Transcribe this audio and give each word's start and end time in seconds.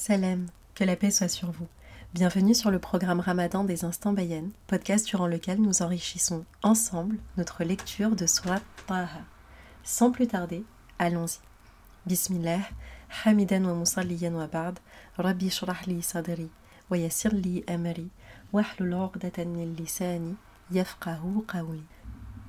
Salam, 0.00 0.46
que 0.74 0.82
la 0.82 0.96
paix 0.96 1.10
soit 1.10 1.28
sur 1.28 1.50
vous. 1.50 1.68
Bienvenue 2.14 2.54
sur 2.54 2.70
le 2.70 2.78
programme 2.78 3.20
Ramadan 3.20 3.64
des 3.64 3.84
Instants 3.84 4.14
Bayen, 4.14 4.44
podcast 4.66 5.06
durant 5.06 5.26
lequel 5.26 5.60
nous 5.60 5.82
enrichissons 5.82 6.46
ensemble 6.62 7.18
notre 7.36 7.64
lecture 7.64 8.16
de 8.16 8.24
Surat 8.24 8.62
Taha. 8.86 9.20
Sans 9.84 10.10
plus 10.10 10.26
tarder, 10.26 10.64
allons-y. 10.98 11.40
Bismillah, 12.06 12.60
Hamidan 13.26 13.66
wa 13.66 13.74
musalliyan 13.74 14.32
wa 14.32 14.46
ba'd, 14.46 14.78
Rabbi 15.18 15.50
shrah 15.50 15.82
li 15.86 16.00
sadri, 16.00 16.48
wa 16.88 16.96
li 16.96 17.64
amri, 17.66 18.08
wahlul 18.54 18.94
'uqdatan 18.94 19.48
min 19.48 19.74
lisani, 19.76 20.34
yafqahu 20.72 21.44
qawli. 21.46 21.84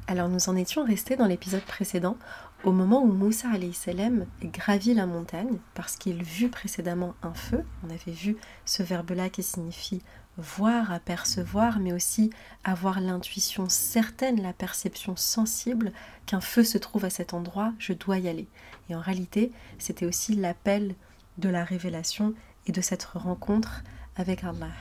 Alors 0.07 0.29
nous 0.29 0.49
en 0.49 0.55
étions 0.55 0.85
restés 0.85 1.17
dans 1.17 1.27
l'épisode 1.27 1.63
précédent 1.63 2.17
au 2.63 2.71
moment 2.71 3.01
où 3.03 3.11
Moussa 3.11 3.49
salam 3.73 4.25
gravit 4.43 4.93
la 4.93 5.05
montagne 5.05 5.57
parce 5.73 5.95
qu'il 5.95 6.21
vit 6.21 6.47
précédemment 6.47 7.15
un 7.23 7.33
feu. 7.33 7.63
On 7.83 7.89
avait 7.89 8.11
vu 8.11 8.37
ce 8.65 8.83
verbe-là 8.83 9.29
qui 9.29 9.43
signifie 9.43 10.03
voir, 10.37 10.91
apercevoir, 10.91 11.79
mais 11.79 11.93
aussi 11.93 12.29
avoir 12.63 13.01
l'intuition 13.01 13.67
certaine, 13.67 14.41
la 14.41 14.53
perception 14.53 15.15
sensible 15.15 15.91
qu'un 16.25 16.41
feu 16.41 16.63
se 16.63 16.77
trouve 16.77 17.05
à 17.05 17.09
cet 17.09 17.33
endroit, 17.33 17.73
je 17.79 17.93
dois 17.93 18.19
y 18.19 18.27
aller. 18.27 18.47
Et 18.89 18.95
en 18.95 19.01
réalité, 19.01 19.51
c'était 19.77 20.05
aussi 20.05 20.35
l'appel 20.35 20.95
de 21.37 21.49
la 21.49 21.63
révélation 21.63 22.33
et 22.67 22.71
de 22.71 22.81
cette 22.81 23.03
rencontre 23.03 23.83
avec 24.15 24.43
Allah. 24.43 24.71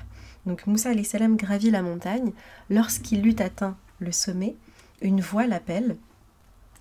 Donc 0.46 0.66
Moussa 0.66 0.90
salam 1.04 1.36
gravit 1.36 1.70
la 1.70 1.82
montagne. 1.82 2.32
Lorsqu'il 2.68 3.26
eut 3.26 3.40
atteint 3.40 3.76
le 3.98 4.12
sommet, 4.12 4.56
une 5.02 5.20
voix 5.20 5.46
l'appelle. 5.46 5.96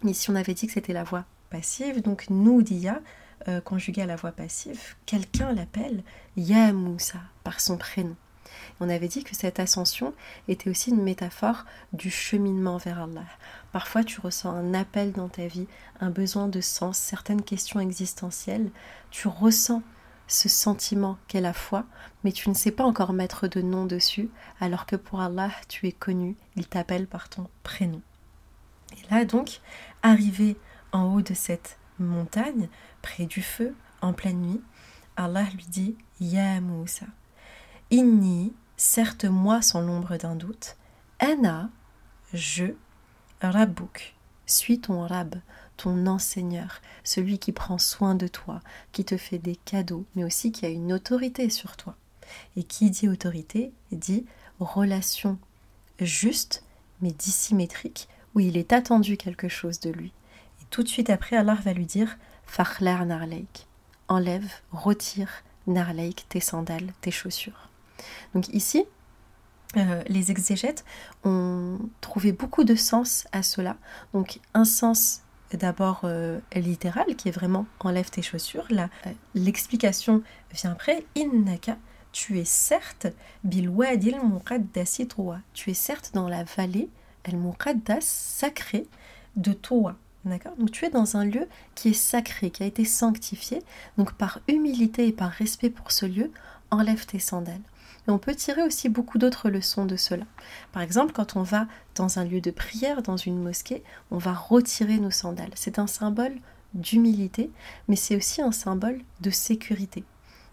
Ici, 0.04 0.30
on 0.32 0.36
avait 0.36 0.54
dit 0.54 0.68
que 0.68 0.74
c'était 0.74 0.94
la 0.94 1.04
voix 1.04 1.26
passive, 1.50 2.02
donc 2.02 2.30
nous, 2.30 2.62
dia, 2.62 3.02
euh, 3.48 3.60
conjugué 3.60 4.02
à 4.02 4.06
la 4.06 4.16
voix 4.16 4.32
passive, 4.32 4.96
quelqu'un 5.06 5.52
l'appelle 5.54 6.04
Ya 6.38 6.72
Moussa 6.72 7.20
par 7.44 7.60
son 7.60 7.78
prénom. 7.78 8.16
On 8.80 8.90
avait 8.90 9.08
dit 9.08 9.24
que 9.24 9.36
cette 9.36 9.60
ascension 9.60 10.14
était 10.48 10.70
aussi 10.70 10.92
une 10.92 11.04
métaphore 11.04 11.66
du 11.94 12.10
cheminement 12.10 12.78
vers 12.78 13.02
Allah. 13.02 13.26
Parfois, 13.72 14.04
tu 14.04 14.22
ressens 14.22 14.52
un 14.52 14.74
appel 14.74 15.12
dans 15.12 15.28
ta 15.28 15.48
vie, 15.48 15.68
un 16.00 16.10
besoin 16.10 16.48
de 16.48 16.62
sens, 16.62 16.98
certaines 16.98 17.44
questions 17.44 17.80
existentielles. 17.80 18.72
Tu 19.12 19.28
ressens 19.28 19.84
ce 20.28 20.48
sentiment 20.48 21.18
qu'est 21.28 21.42
la 21.42 21.54
foi, 21.54 21.86
mais 22.24 22.32
tu 22.32 22.50
ne 22.50 22.54
sais 22.54 22.72
pas 22.72 22.86
encore 22.86 23.14
mettre 23.14 23.48
de 23.48 23.62
nom 23.62 23.86
dessus, 23.86 24.30
alors 24.62 24.86
que 24.86 24.96
pour 24.96 25.22
Allah, 25.22 25.52
tu 25.68 25.88
es 25.88 25.92
connu, 25.92 26.38
il 26.56 26.68
t'appelle 26.68 27.08
par 27.08 27.30
ton 27.30 27.50
prénom. 27.64 28.02
Et 28.94 29.14
là 29.14 29.26
donc, 29.26 29.62
arrivé 30.02 30.58
en 30.92 31.14
haut 31.14 31.22
de 31.22 31.34
cette 31.34 31.78
montagne, 32.00 32.70
près 33.02 33.26
du 33.26 33.42
feu, 33.42 33.76
en 34.02 34.14
pleine 34.14 34.42
nuit, 34.42 34.62
Allah 35.16 35.44
lui 35.54 35.66
dit 35.68 35.96
Ya 36.20 36.62
Moussa, 36.62 37.06
inni, 37.92 38.54
certes 38.78 39.26
moi 39.26 39.62
sans 39.62 39.82
l'ombre 39.82 40.18
d'un 40.18 40.36
doute, 40.36 40.78
Anna, 41.20 41.70
je, 42.34 42.66
Rabouk, 43.42 44.16
suis 44.46 44.80
ton 44.80 45.06
Rab, 45.06 45.36
ton 45.78 46.08
enseigneur, 46.08 46.82
celui 47.04 47.40
qui 47.40 47.52
prend 47.52 47.78
soin 47.78 48.16
de 48.16 48.28
toi, 48.28 48.62
qui 48.92 49.06
te 49.06 49.18
fait 49.18 49.38
des 49.38 49.56
cadeaux, 49.56 50.06
mais 50.16 50.24
aussi 50.24 50.52
qui 50.52 50.66
a 50.66 50.70
une 50.70 50.94
autorité 50.94 51.50
sur 51.50 51.78
toi. 51.78 51.96
Et 52.56 52.64
qui 52.64 52.90
dit 52.92 53.08
autorité 53.08 53.72
dit 53.92 54.26
relation 54.60 55.40
juste, 56.00 56.64
mais 57.02 57.12
dissymétrique, 57.12 58.08
où 58.36 58.40
il 58.40 58.58
est 58.58 58.74
attendu 58.74 59.18
quelque 59.18 59.48
chose 59.48 59.80
de 59.80 59.90
lui. 59.90 60.14
Et 60.62 60.66
tout 60.70 60.84
de 60.84 60.88
suite 60.88 61.10
après, 61.10 61.36
Allah 61.36 61.58
va 61.64 61.74
lui 61.74 61.86
dire 61.86 62.18
Fakhlar 62.46 63.06
narleik. 63.06 63.68
Enlève, 64.08 64.52
retire 64.72 65.30
narleik, 65.68 66.26
tes 66.30 66.40
sandales, 66.40 66.94
tes 67.02 67.12
chaussures. 67.12 67.70
Donc 68.34 68.48
ici, 68.50 68.86
euh, 69.78 70.02
les 70.08 70.32
exégètes 70.32 70.84
ont 71.24 71.78
trouvé 72.02 72.32
beaucoup 72.32 72.64
de 72.64 72.76
sens 72.76 73.28
à 73.32 73.44
cela. 73.44 73.78
Donc 74.14 74.40
un 74.54 74.66
sens 74.66 75.22
d'abord 75.54 76.02
euh, 76.04 76.40
littéral 76.56 77.16
qui 77.16 77.30
est 77.30 77.32
vraiment 77.32 77.66
enlève 77.80 78.10
tes 78.10 78.22
chaussures. 78.22 78.66
Là, 78.70 78.90
euh, 79.06 79.12
l'explication 79.36 80.24
vient 80.52 80.72
après. 80.72 81.06
Innaka, 81.16 81.78
tu 82.12 82.40
es 82.40 82.46
certes 82.46 83.08
bilwadil 83.44 84.18
muqaddasi 84.24 85.08
Tu 85.54 85.72
es 85.72 85.76
certes 85.76 86.12
dans 86.14 86.28
la 86.28 86.44
vallée 86.44 86.90
El 87.30 87.38
Muqaddas, 87.38 88.02
sacré 88.02 88.88
de 89.36 89.54
toi. 89.54 89.96
D'accord? 90.26 90.56
Donc 90.58 90.72
tu 90.72 90.86
es 90.86 90.90
dans 90.90 91.16
un 91.16 91.24
lieu 91.24 91.48
qui 91.76 91.90
est 91.90 91.94
sacré, 91.94 92.50
qui 92.50 92.64
a 92.64 92.66
été 92.66 92.84
sanctifié. 92.86 93.62
Donc 93.98 94.14
par 94.14 94.40
humilité 94.48 95.08
et 95.08 95.14
par 95.14 95.30
respect 95.30 95.70
pour 95.70 95.92
ce 95.92 96.06
lieu, 96.06 96.32
enlève 96.72 97.06
tes 97.06 97.20
sandales. 97.20 97.62
Et 98.08 98.12
on 98.12 98.18
peut 98.18 98.36
tirer 98.36 98.64
aussi 98.64 98.90
beaucoup 98.90 99.18
d'autres 99.18 99.50
leçons 99.50 99.86
de 99.86 99.96
cela. 99.96 100.26
Par 100.72 100.82
exemple, 100.82 101.14
quand 101.14 101.36
on 101.36 101.44
va 101.44 101.68
dans 101.96 102.20
un 102.20 102.26
lieu 102.26 102.42
de 102.42 102.52
prière, 102.52 103.02
dans 103.02 103.18
une 103.18 103.42
mosquée, 103.42 103.84
on 104.12 104.18
va 104.18 104.34
retirer 104.34 104.98
nos 104.98 105.12
sandales. 105.12 105.52
C'est 105.56 105.80
un 105.80 105.88
symbole 105.88 106.36
d'humilité, 106.74 107.52
mais 107.88 107.96
c'est 107.96 108.16
aussi 108.16 108.42
un 108.42 108.52
symbole 108.52 109.02
de 109.22 109.30
sécurité. 109.30 110.04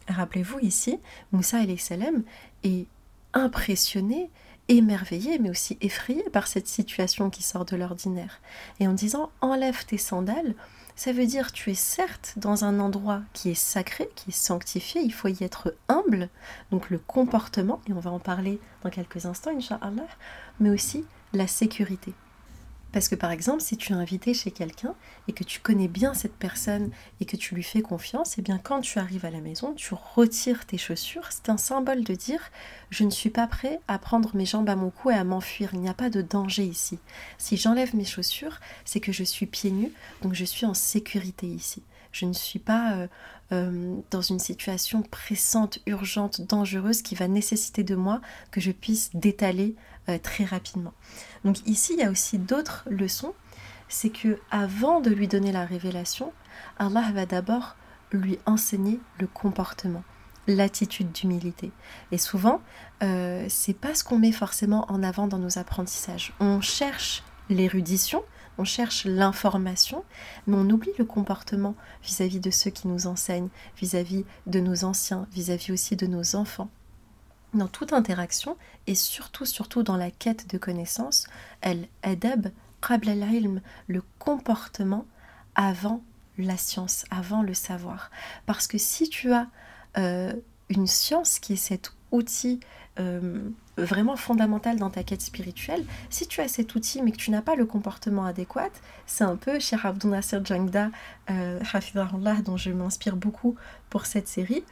Rappelez-vous 0.09 0.61
ici, 0.61 0.99
Moussa 1.33 1.59
salam 1.79 2.23
est 2.63 2.87
impressionné 3.35 4.31
émerveillé, 4.69 5.39
mais 5.39 5.51
aussi 5.51 5.79
effrayé 5.81 6.23
par 6.31 6.47
cette 6.47 6.69
situation 6.69 7.31
qui 7.31 7.43
sort 7.43 7.65
de 7.65 7.77
l'ordinaire. 7.77 8.41
Et 8.81 8.89
en 8.89 8.93
disant 8.93 9.31
enlève 9.41 9.85
tes 9.85 9.99
sandales, 9.99 10.55
ça 10.97 11.13
veut 11.13 11.27
dire 11.27 11.53
tu 11.53 11.71
es 11.71 11.75
certes 11.75 12.35
dans 12.37 12.65
un 12.65 12.81
endroit 12.81 13.21
qui 13.35 13.51
est 13.51 13.55
sacré, 13.55 14.09
qui 14.15 14.31
est 14.31 14.33
sanctifié, 14.33 15.03
il 15.03 15.13
faut 15.13 15.29
y 15.29 15.45
être 15.45 15.75
humble, 15.89 16.31
donc 16.71 16.91
le 16.91 16.99
comportement, 16.99 17.81
et 17.89 17.93
on 17.93 18.01
va 18.01 18.11
en 18.11 18.19
parler 18.19 18.59
dans 18.83 18.91
quelques 18.91 19.27
instants, 19.27 19.55
Inch'Allah, 19.55 20.09
mais 20.59 20.71
aussi 20.71 21.05
la 21.33 21.47
sécurité. 21.47 22.15
Parce 22.97 23.09
que 23.09 23.15
par 23.15 23.31
exemple, 23.31 23.61
si 23.61 23.77
tu 23.77 23.93
es 23.93 23.95
invité 23.95 24.33
chez 24.33 24.51
quelqu'un 24.51 24.95
et 25.29 25.35
que 25.35 25.45
tu 25.45 25.61
connais 25.61 25.87
bien 25.87 26.15
cette 26.15 26.33
personne 26.33 26.91
et 27.21 27.27
que 27.27 27.37
tu 27.37 27.55
lui 27.55 27.63
fais 27.63 27.83
confiance, 27.83 28.31
et 28.31 28.35
eh 28.39 28.43
bien 28.43 28.57
quand 28.57 28.81
tu 28.81 28.99
arrives 28.99 29.27
à 29.27 29.31
la 29.31 29.43
maison, 29.43 29.75
tu 29.75 29.93
retires 29.93 30.65
tes 30.65 30.79
chaussures. 30.79 31.27
C'est 31.29 31.51
un 31.51 31.59
symbole 31.59 32.05
de 32.05 32.15
dire 32.15 32.41
je 32.89 33.05
ne 33.05 33.11
suis 33.11 33.29
pas 33.29 33.47
prêt 33.47 33.81
à 33.87 33.99
prendre 33.99 34.35
mes 34.35 34.47
jambes 34.47 34.71
à 34.71 34.77
mon 34.77 34.89
cou 34.89 35.11
et 35.11 35.15
à 35.15 35.25
m'enfuir. 35.25 35.75
Il 35.75 35.81
n'y 35.81 35.91
a 35.91 35.93
pas 35.93 36.09
de 36.09 36.23
danger 36.23 36.65
ici. 36.65 36.99
Si 37.37 37.59
j'enlève 37.59 37.95
mes 37.95 38.07
chaussures, 38.07 38.61
c'est 38.87 39.01
que 39.01 39.13
je 39.13 39.25
suis 39.25 39.45
pieds 39.45 39.73
nus, 39.73 39.93
donc 40.23 40.33
je 40.33 40.47
suis 40.47 40.65
en 40.65 40.73
sécurité 40.73 41.47
ici. 41.47 41.83
Je 42.13 42.25
ne 42.25 42.33
suis 42.33 42.61
pas 42.61 42.95
euh, 42.95 43.09
euh, 43.53 43.95
dans 44.11 44.23
une 44.23 44.39
situation 44.39 45.03
pressante, 45.03 45.81
urgente, 45.85 46.41
dangereuse 46.41 47.03
qui 47.03 47.15
va 47.15 47.29
nécessiter 47.29 47.85
de 47.85 47.95
moi 47.95 48.23
que 48.51 48.61
je 48.63 48.73
puisse 48.73 49.11
détaler 49.13 49.75
euh, 50.09 50.19
très 50.19 50.45
rapidement. 50.45 50.93
Donc 51.45 51.67
ici, 51.67 51.95
il 51.95 52.01
y 52.01 52.05
a 52.05 52.11
aussi 52.11 52.39
d'autres 52.39 52.85
leçons. 52.89 53.35
C'est 53.89 54.11
que 54.11 54.39
avant 54.51 55.01
de 55.01 55.11
lui 55.11 55.29
donner 55.29 55.53
la 55.53 55.65
révélation, 55.65 56.33
Allah 56.79 57.11
va 57.13 57.27
d'abord 57.27 57.77
lui 58.13 58.39
enseigner 58.47 59.01
le 59.19 59.27
comportement, 59.27 60.05
l'attitude 60.47 61.13
d'humilité. 61.13 61.73
Et 62.13 62.19
souvent, 62.19 62.61
euh, 63.03 63.47
c'est 63.49 63.75
pas 63.75 63.95
ce 63.95 64.05
qu'on 64.05 64.19
met 64.19 64.33
forcément 64.33 64.91
en 64.91 65.03
avant 65.03 65.27
dans 65.27 65.39
nos 65.39 65.59
apprentissages. 65.59 66.33
On 66.41 66.61
cherche 66.61 67.23
l'érudition, 67.49 68.23
on 68.59 68.65
cherche 68.65 69.05
l'information, 69.05 70.05
mais 70.47 70.57
on 70.57 70.71
oublie 70.71 70.93
le 70.99 71.05
comportement 71.05 71.75
vis-à-vis 72.03 72.41
de 72.41 72.51
ceux 72.51 72.71
qui 72.71 72.89
nous 72.89 73.07
enseignent, 73.07 73.51
vis-à-vis 73.77 74.25
de 74.47 74.61
nos 74.61 74.85
anciens, 74.85 75.27
vis 75.33 75.51
à 75.51 75.57
-vis 75.57 75.73
aussi 75.73 75.97
de 75.97 76.07
nos 76.07 76.37
enfants 76.37 76.71
dans 77.57 77.69
toute 77.69 77.93
interaction 77.93 78.57
et 78.87 78.95
surtout, 78.95 79.45
surtout 79.45 79.83
dans 79.83 79.97
la 79.97 80.11
quête 80.11 80.49
de 80.49 80.59
connaissances, 80.59 81.27
elle 81.61 81.89
adab 82.03 82.51
le 83.89 84.03
comportement 84.19 85.07
avant 85.55 86.03
la 86.39 86.57
science, 86.57 87.05
avant 87.11 87.43
le 87.43 87.55
savoir. 87.55 88.11
Parce 88.45 88.67
que 88.67 88.79
si 88.79 89.09
tu 89.09 89.33
as 89.33 89.49
euh, 89.99 90.33
une 90.69 90.87
science 90.87 91.39
qui 91.39 91.55
est 91.55 91.57
cet 91.57 91.93
outil 92.13 92.61
euh, 92.99 93.51
vraiment 93.77 94.17
fondamental 94.17 94.79
dans 94.79 94.91
ta 94.91 95.03
quête 95.03 95.23
spirituelle, 95.23 95.85
si 96.11 96.27
tu 96.27 96.41
as 96.41 96.49
cet 96.49 96.75
outil 96.75 97.03
mais 97.03 97.13
que 97.13 97.17
tu 97.17 97.31
n'as 97.31 97.43
pas 97.43 97.57
le 97.57 97.67
comportement 97.67 98.25
adéquat, 98.25 98.71
c'est 99.07 99.25
un 99.25 99.37
peu 99.37 99.59
cher 99.59 99.85
Abdou 99.85 100.09
Nasser 100.09 100.39
Jangda, 100.45 100.91
euh, 101.31 101.59
dont 102.45 102.57
je 102.57 102.71
m'inspire 102.71 103.17
beaucoup 103.17 103.57
pour 103.91 104.07
cette 104.07 104.29
série, 104.29 104.65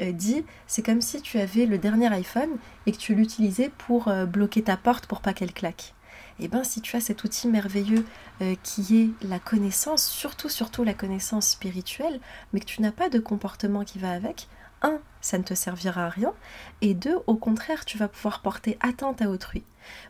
dit 0.00 0.44
c'est 0.66 0.84
comme 0.84 1.00
si 1.00 1.22
tu 1.22 1.38
avais 1.38 1.66
le 1.66 1.78
dernier 1.78 2.12
iPhone 2.12 2.56
et 2.86 2.92
que 2.92 2.96
tu 2.96 3.14
l'utilisais 3.14 3.70
pour 3.86 4.08
euh, 4.08 4.26
bloquer 4.26 4.62
ta 4.62 4.76
porte 4.76 5.06
pour 5.06 5.20
pas 5.20 5.32
qu'elle 5.32 5.52
claque. 5.52 5.94
Et 6.40 6.44
eh 6.44 6.48
bien 6.48 6.64
si 6.64 6.80
tu 6.80 6.96
as 6.96 7.00
cet 7.00 7.22
outil 7.22 7.46
merveilleux 7.46 8.04
euh, 8.42 8.56
qui 8.64 9.00
est 9.00 9.26
la 9.26 9.38
connaissance, 9.38 10.04
surtout 10.04 10.48
surtout 10.48 10.82
la 10.82 10.94
connaissance 10.94 11.50
spirituelle, 11.50 12.20
mais 12.52 12.60
que 12.60 12.64
tu 12.64 12.82
n'as 12.82 12.90
pas 12.90 13.08
de 13.08 13.20
comportement 13.20 13.84
qui 13.84 14.00
va 14.00 14.10
avec, 14.10 14.48
un, 14.82 14.98
ça 15.20 15.38
ne 15.38 15.44
te 15.44 15.54
servira 15.54 16.06
à 16.06 16.08
rien, 16.08 16.34
et 16.80 16.92
deux, 16.94 17.18
au 17.28 17.36
contraire, 17.36 17.84
tu 17.84 17.98
vas 17.98 18.08
pouvoir 18.08 18.42
porter 18.42 18.76
atteinte 18.80 19.22
à 19.22 19.30
autrui. 19.30 19.62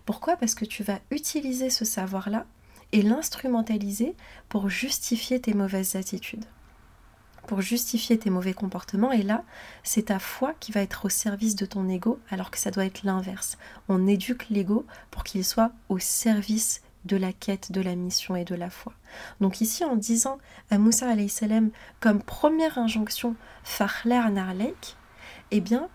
Pourquoi? 0.07 0.37
Parce 0.37 0.55
que 0.55 0.65
tu 0.65 0.83
vas 0.83 0.99
utiliser 1.11 1.69
ce 1.69 1.85
savoir-là 1.85 2.47
et 2.93 3.03
l'instrumentaliser 3.03 4.15
pour 4.49 4.71
justifier 4.71 5.41
tes 5.41 5.53
mauvaises 5.53 5.95
attitudes. 5.97 6.45
Pour 7.47 7.61
justifier 7.61 8.19
tes 8.19 8.31
mauvais 8.31 8.55
comportements. 8.55 9.13
Et 9.13 9.23
là, 9.23 9.45
c'est 9.83 10.07
ta 10.07 10.19
foi 10.19 10.55
qui 10.61 10.73
va 10.73 10.81
être 10.81 11.05
au 11.05 11.09
service 11.09 11.57
de 11.57 11.67
ton 11.67 11.89
ego, 11.89 12.19
alors 12.31 12.51
que 12.51 12.59
ça 12.59 12.71
doit 12.71 12.85
être 12.85 13.03
l'inverse. 13.05 13.59
On 13.89 14.07
éduque 14.07 14.49
l'ego 14.51 14.87
pour 15.11 15.25
qu'il 15.25 15.45
soit 15.45 15.73
au 15.89 15.99
service 15.99 16.83
de 17.05 17.17
la 17.17 17.33
quête, 17.33 17.71
de 17.71 17.81
la 17.81 17.95
mission 17.95 18.35
et 18.35 18.45
de 18.45 18.55
la 18.55 18.71
foi. 18.71 18.93
Donc 19.41 19.61
ici, 19.61 19.85
en 19.85 19.97
disant 19.97 20.39
à 20.71 20.79
Moussa 20.79 21.07
salam 21.29 21.71
comme 22.01 22.23
première 22.23 22.79
injonction, 22.79 23.37
Fahler 23.63 24.23
Narlek, 24.31 24.97
eh 25.51 25.61
bien, 25.61 25.89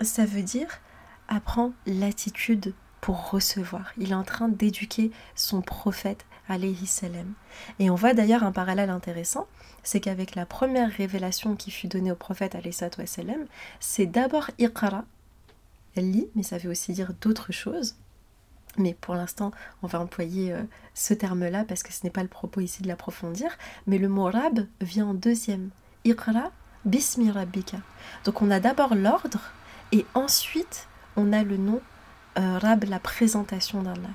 ça 0.00 0.24
veut 0.24 0.42
dire 0.42 0.80
apprends 1.28 1.72
l'attitude 1.86 2.74
pour 3.00 3.30
recevoir. 3.30 3.92
Il 3.98 4.12
est 4.12 4.14
en 4.14 4.24
train 4.24 4.48
d'éduquer 4.48 5.10
son 5.34 5.60
prophète 5.60 6.24
alayhi 6.48 6.86
salam. 6.86 7.32
Et 7.78 7.90
on 7.90 7.94
voit 7.94 8.14
d'ailleurs 8.14 8.44
un 8.44 8.52
parallèle 8.52 8.90
intéressant, 8.90 9.46
c'est 9.82 10.00
qu'avec 10.00 10.34
la 10.34 10.46
première 10.46 10.90
révélation 10.90 11.56
qui 11.56 11.70
fut 11.70 11.88
donnée 11.88 12.12
au 12.12 12.16
prophète 12.16 12.54
alayhi 12.54 12.72
salam, 12.72 13.46
c'est 13.80 14.06
d'abord 14.06 14.50
Iqra, 14.58 15.04
elle 15.96 16.10
lit, 16.10 16.28
mais 16.34 16.42
ça 16.42 16.58
veut 16.58 16.70
aussi 16.70 16.92
dire 16.92 17.12
d'autres 17.20 17.52
choses. 17.52 17.96
Mais 18.76 18.94
pour 19.00 19.14
l'instant, 19.14 19.52
on 19.82 19.86
va 19.86 20.00
employer 20.00 20.52
euh, 20.52 20.62
ce 20.94 21.14
terme-là 21.14 21.64
parce 21.64 21.82
que 21.82 21.92
ce 21.92 22.00
n'est 22.02 22.10
pas 22.10 22.22
le 22.22 22.28
propos 22.28 22.60
ici 22.60 22.82
de 22.82 22.88
l'approfondir. 22.88 23.56
Mais 23.86 23.98
le 23.98 24.08
mot 24.08 24.24
rab 24.24 24.66
vient 24.80 25.06
en 25.06 25.14
deuxième. 25.14 25.70
Iqra 26.04 26.50
bismi 26.84 27.30
rabbika. 27.30 27.78
Donc 28.24 28.42
on 28.42 28.50
a 28.50 28.60
d'abord 28.60 28.94
l'ordre 28.94 29.52
et 29.92 30.04
ensuite 30.14 30.88
on 31.16 31.32
a 31.32 31.42
le 31.44 31.56
nom 31.56 31.80
euh, 32.38 32.58
Rab, 32.58 32.84
la 32.84 32.98
présentation 32.98 33.82
d'Allah. 33.82 34.08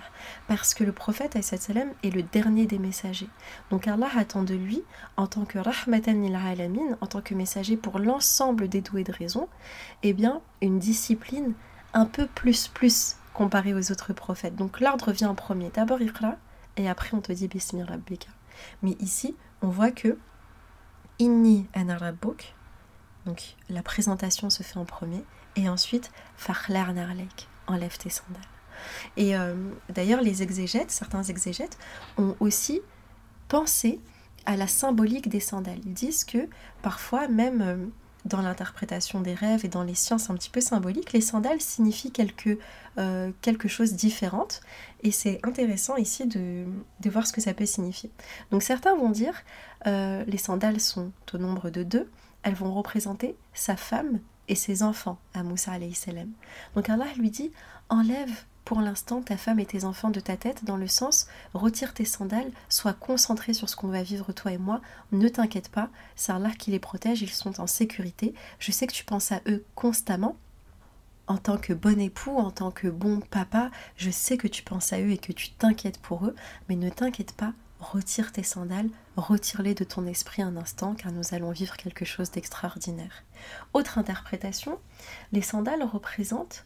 Parce 0.47 0.73
que 0.73 0.83
le 0.83 0.91
prophète 0.91 1.35
est 1.35 2.13
le 2.13 2.23
dernier 2.23 2.65
des 2.65 2.79
messagers. 2.79 3.29
Donc 3.69 3.87
Allah 3.87 4.09
attend 4.17 4.43
de 4.43 4.55
lui, 4.55 4.83
en 5.17 5.27
tant 5.27 5.45
que 5.45 5.57
Rahmatan 5.57 6.33
alamin, 6.33 6.97
en 7.01 7.07
tant 7.07 7.21
que 7.21 7.33
messager 7.33 7.77
pour 7.77 7.99
l'ensemble 7.99 8.67
des 8.67 8.81
doués 8.81 9.03
de 9.03 9.13
raison, 9.13 9.47
eh 10.03 10.13
bien, 10.13 10.41
une 10.61 10.79
discipline 10.79 11.53
un 11.93 12.05
peu 12.05 12.27
plus 12.27 12.67
plus 12.67 13.15
comparée 13.33 13.73
aux 13.73 13.91
autres 13.91 14.13
prophètes. 14.13 14.55
Donc 14.55 14.79
l'ordre 14.79 15.11
vient 15.11 15.29
en 15.29 15.35
premier. 15.35 15.71
D'abord 15.73 16.01
Iqra, 16.01 16.35
et 16.77 16.89
après 16.89 17.15
on 17.15 17.21
te 17.21 17.31
dit 17.31 17.47
Bismillah 17.47 17.85
Rabbika. 17.85 18.29
Mais 18.83 18.97
ici, 18.99 19.35
on 19.61 19.69
voit 19.69 19.91
que 19.91 20.17
Inni 21.19 21.67
an 21.75 21.85
donc 23.25 23.55
la 23.69 23.83
présentation 23.83 24.49
se 24.49 24.63
fait 24.63 24.77
en 24.77 24.85
premier, 24.85 25.23
et 25.55 25.69
ensuite 25.69 26.11
Fakhlar 26.37 26.93
Narlek 26.93 27.47
enlève 27.69 27.97
tes 27.97 28.09
sandales. 28.09 28.41
Et 29.17 29.35
euh, 29.35 29.53
d'ailleurs, 29.89 30.21
les 30.21 30.43
exégètes, 30.43 30.91
certains 30.91 31.23
exégètes, 31.23 31.77
ont 32.17 32.35
aussi 32.39 32.81
pensé 33.47 33.99
à 34.45 34.55
la 34.55 34.67
symbolique 34.67 35.29
des 35.29 35.39
sandales. 35.39 35.79
Ils 35.85 35.93
disent 35.93 36.23
que 36.23 36.47
parfois, 36.81 37.27
même 37.27 37.61
euh, 37.61 37.77
dans 38.25 38.41
l'interprétation 38.41 39.21
des 39.21 39.33
rêves 39.33 39.65
et 39.65 39.69
dans 39.69 39.83
les 39.83 39.95
sciences 39.95 40.29
un 40.29 40.35
petit 40.35 40.49
peu 40.49 40.61
symboliques, 40.61 41.13
les 41.13 41.21
sandales 41.21 41.61
signifient 41.61 42.11
quelque, 42.11 42.57
euh, 42.97 43.31
quelque 43.41 43.67
chose 43.67 43.93
différent. 43.93 44.47
Et 45.03 45.11
c'est 45.11 45.39
intéressant 45.43 45.95
ici 45.95 46.25
de, 46.25 46.65
voir 47.09 47.27
ce 47.27 47.33
que 47.33 47.41
ça 47.41 47.53
peut 47.53 47.65
signifier. 47.65 48.11
Donc 48.51 48.63
certains 48.63 48.95
vont 48.95 49.09
dire, 49.09 49.43
les 49.85 50.37
sandales 50.37 50.81
sont 50.81 51.11
au 51.33 51.37
nombre 51.37 51.69
de 51.69 51.83
deux, 51.83 52.09
elles 52.43 52.53
vont 52.53 52.73
représenter 52.73 53.35
sa 53.53 53.77
femme 53.77 54.19
et 54.49 54.55
ses 54.55 54.83
enfants 54.83 55.17
à 55.33 55.43
Moussa 55.43 55.73
salam. 55.93 56.29
Donc 56.75 56.89
Allah 56.89 57.05
lui 57.17 57.29
dit 57.31 57.51
enlève 57.87 58.31
pour 58.65 58.81
l'instant 58.81 59.21
ta 59.21 59.37
femme 59.37 59.59
et 59.59 59.65
tes 59.65 59.83
enfants 59.83 60.11
de 60.11 60.19
ta 60.19 60.37
tête 60.37 60.63
dans 60.63 60.77
le 60.77 60.87
sens 60.87 61.27
retire 61.53 61.93
tes 61.93 62.05
sandales, 62.05 62.51
sois 62.67 62.93
concentré 62.93 63.53
sur 63.53 63.67
ce 63.67 63.75
qu'on 63.75 63.87
va 63.87 64.03
vivre 64.03 64.31
toi 64.31 64.51
et 64.51 64.59
moi, 64.59 64.81
ne 65.11 65.27
t'inquiète 65.27 65.69
pas, 65.69 65.89
c'est 66.15 66.31
Allah 66.31 66.51
qui 66.51 66.69
les 66.69 66.77
protège, 66.77 67.23
ils 67.23 67.31
sont 67.31 67.59
en 67.61 67.65
sécurité, 67.65 68.35
je 68.59 68.71
sais 68.71 68.85
que 68.85 68.93
tu 68.93 69.05
penses 69.05 69.31
à 69.31 69.41
eux 69.47 69.63
constamment, 69.73 70.37
en 71.25 71.37
tant 71.37 71.57
que 71.57 71.73
bon 71.73 71.99
époux, 71.99 72.37
en 72.37 72.51
tant 72.51 72.69
que 72.69 72.87
bon 72.87 73.21
papa, 73.21 73.71
je 73.97 74.11
sais 74.11 74.37
que 74.37 74.47
tu 74.47 74.61
penses 74.61 74.93
à 74.93 74.99
eux 74.99 75.11
et 75.11 75.17
que 75.17 75.31
tu 75.31 75.49
t'inquiètes 75.49 75.99
pour 75.99 76.25
eux, 76.25 76.35
mais 76.67 76.75
ne 76.75 76.89
t'inquiète 76.89 77.33
pas, 77.33 77.53
retire 77.79 78.31
tes 78.31 78.43
sandales, 78.43 78.89
retire-les 79.15 79.73
de 79.73 79.83
ton 79.83 80.05
esprit 80.05 80.41
un 80.41 80.57
instant, 80.57 80.95
car 80.95 81.11
nous 81.11 81.33
allons 81.33 81.51
vivre 81.51 81.77
quelque 81.77 82.05
chose 82.05 82.31
d'extraordinaire. 82.31 83.23
Autre 83.73 83.97
interprétation, 83.97 84.79
les 85.31 85.41
sandales 85.41 85.83
représentent 85.83 86.65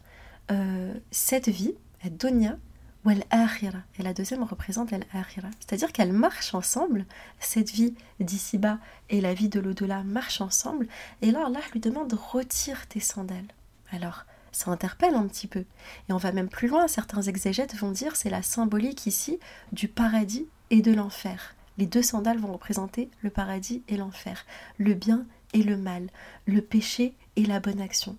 euh, 0.50 0.92
cette 1.10 1.48
vie, 1.48 1.74
Donia, 2.10 2.56
ou 3.04 3.10
el 3.10 3.24
akhira 3.30 3.80
et 3.98 4.02
la 4.02 4.14
deuxième 4.14 4.42
représente 4.42 4.92
el 4.92 5.04
akhira 5.12 5.48
c'est-à-dire 5.60 5.92
qu'elles 5.92 6.12
marchent 6.12 6.54
ensemble, 6.54 7.04
cette 7.38 7.70
vie 7.70 7.94
d'ici-bas 8.18 8.78
et 9.10 9.20
la 9.20 9.34
vie 9.34 9.48
de 9.48 9.60
l'au-delà 9.60 10.02
marchent 10.04 10.40
ensemble, 10.40 10.88
et 11.22 11.30
là 11.30 11.46
Allah 11.46 11.60
lui 11.72 11.80
demande 11.80 12.12
retire 12.12 12.86
tes 12.88 13.00
sandales. 13.00 13.48
Alors, 13.92 14.24
ça 14.52 14.70
interpelle 14.70 15.14
un 15.14 15.26
petit 15.26 15.46
peu. 15.46 15.64
Et 16.08 16.12
on 16.12 16.16
va 16.16 16.32
même 16.32 16.48
plus 16.48 16.68
loin, 16.68 16.88
certains 16.88 17.22
exégètes 17.22 17.74
vont 17.74 17.90
dire 17.90 18.16
c'est 18.16 18.30
la 18.30 18.42
symbolique 18.42 19.06
ici 19.06 19.38
du 19.72 19.88
paradis 19.88 20.46
et 20.70 20.82
de 20.82 20.92
l'enfer. 20.92 21.54
Les 21.78 21.86
deux 21.86 22.02
sandales 22.02 22.38
vont 22.38 22.52
représenter 22.52 23.10
le 23.22 23.30
paradis 23.30 23.82
et 23.88 23.96
l'enfer, 23.96 24.44
le 24.78 24.94
bien 24.94 25.26
et 25.52 25.62
le 25.62 25.76
mal, 25.76 26.08
le 26.46 26.60
péché 26.62 27.14
et 27.36 27.44
la 27.44 27.60
bonne 27.60 27.80
action. 27.80 28.16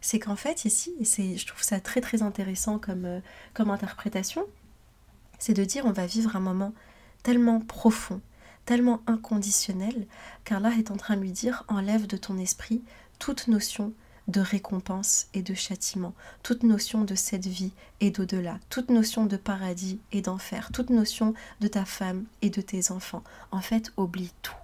C'est 0.00 0.18
qu'en 0.18 0.36
fait 0.36 0.64
ici, 0.64 0.94
et 1.18 1.36
je 1.36 1.46
trouve 1.46 1.62
ça 1.62 1.80
très 1.80 2.00
très 2.00 2.22
intéressant 2.22 2.78
comme, 2.78 3.04
euh, 3.04 3.20
comme 3.54 3.70
interprétation, 3.70 4.46
c'est 5.38 5.54
de 5.54 5.64
dire 5.64 5.84
on 5.84 5.92
va 5.92 6.06
vivre 6.06 6.36
un 6.36 6.40
moment 6.40 6.72
tellement 7.22 7.60
profond, 7.60 8.20
tellement 8.64 9.02
inconditionnel, 9.06 10.06
qu'Allah 10.44 10.72
est 10.78 10.90
en 10.90 10.96
train 10.96 11.16
de 11.16 11.22
lui 11.22 11.32
dire 11.32 11.64
enlève 11.68 12.06
de 12.06 12.16
ton 12.16 12.38
esprit 12.38 12.82
toute 13.18 13.48
notion 13.48 13.92
de 14.28 14.40
récompense 14.40 15.26
et 15.34 15.42
de 15.42 15.54
châtiment, 15.54 16.14
toute 16.42 16.62
notion 16.62 17.04
de 17.04 17.14
cette 17.14 17.46
vie 17.46 17.72
et 18.00 18.10
d'au-delà, 18.10 18.58
toute 18.70 18.90
notion 18.90 19.26
de 19.26 19.36
paradis 19.36 20.00
et 20.12 20.22
d'enfer, 20.22 20.70
toute 20.72 20.90
notion 20.90 21.34
de 21.60 21.68
ta 21.68 21.84
femme 21.84 22.24
et 22.42 22.50
de 22.50 22.60
tes 22.60 22.90
enfants. 22.90 23.22
En 23.50 23.60
fait, 23.60 23.92
oublie 23.96 24.32
tout. 24.42 24.54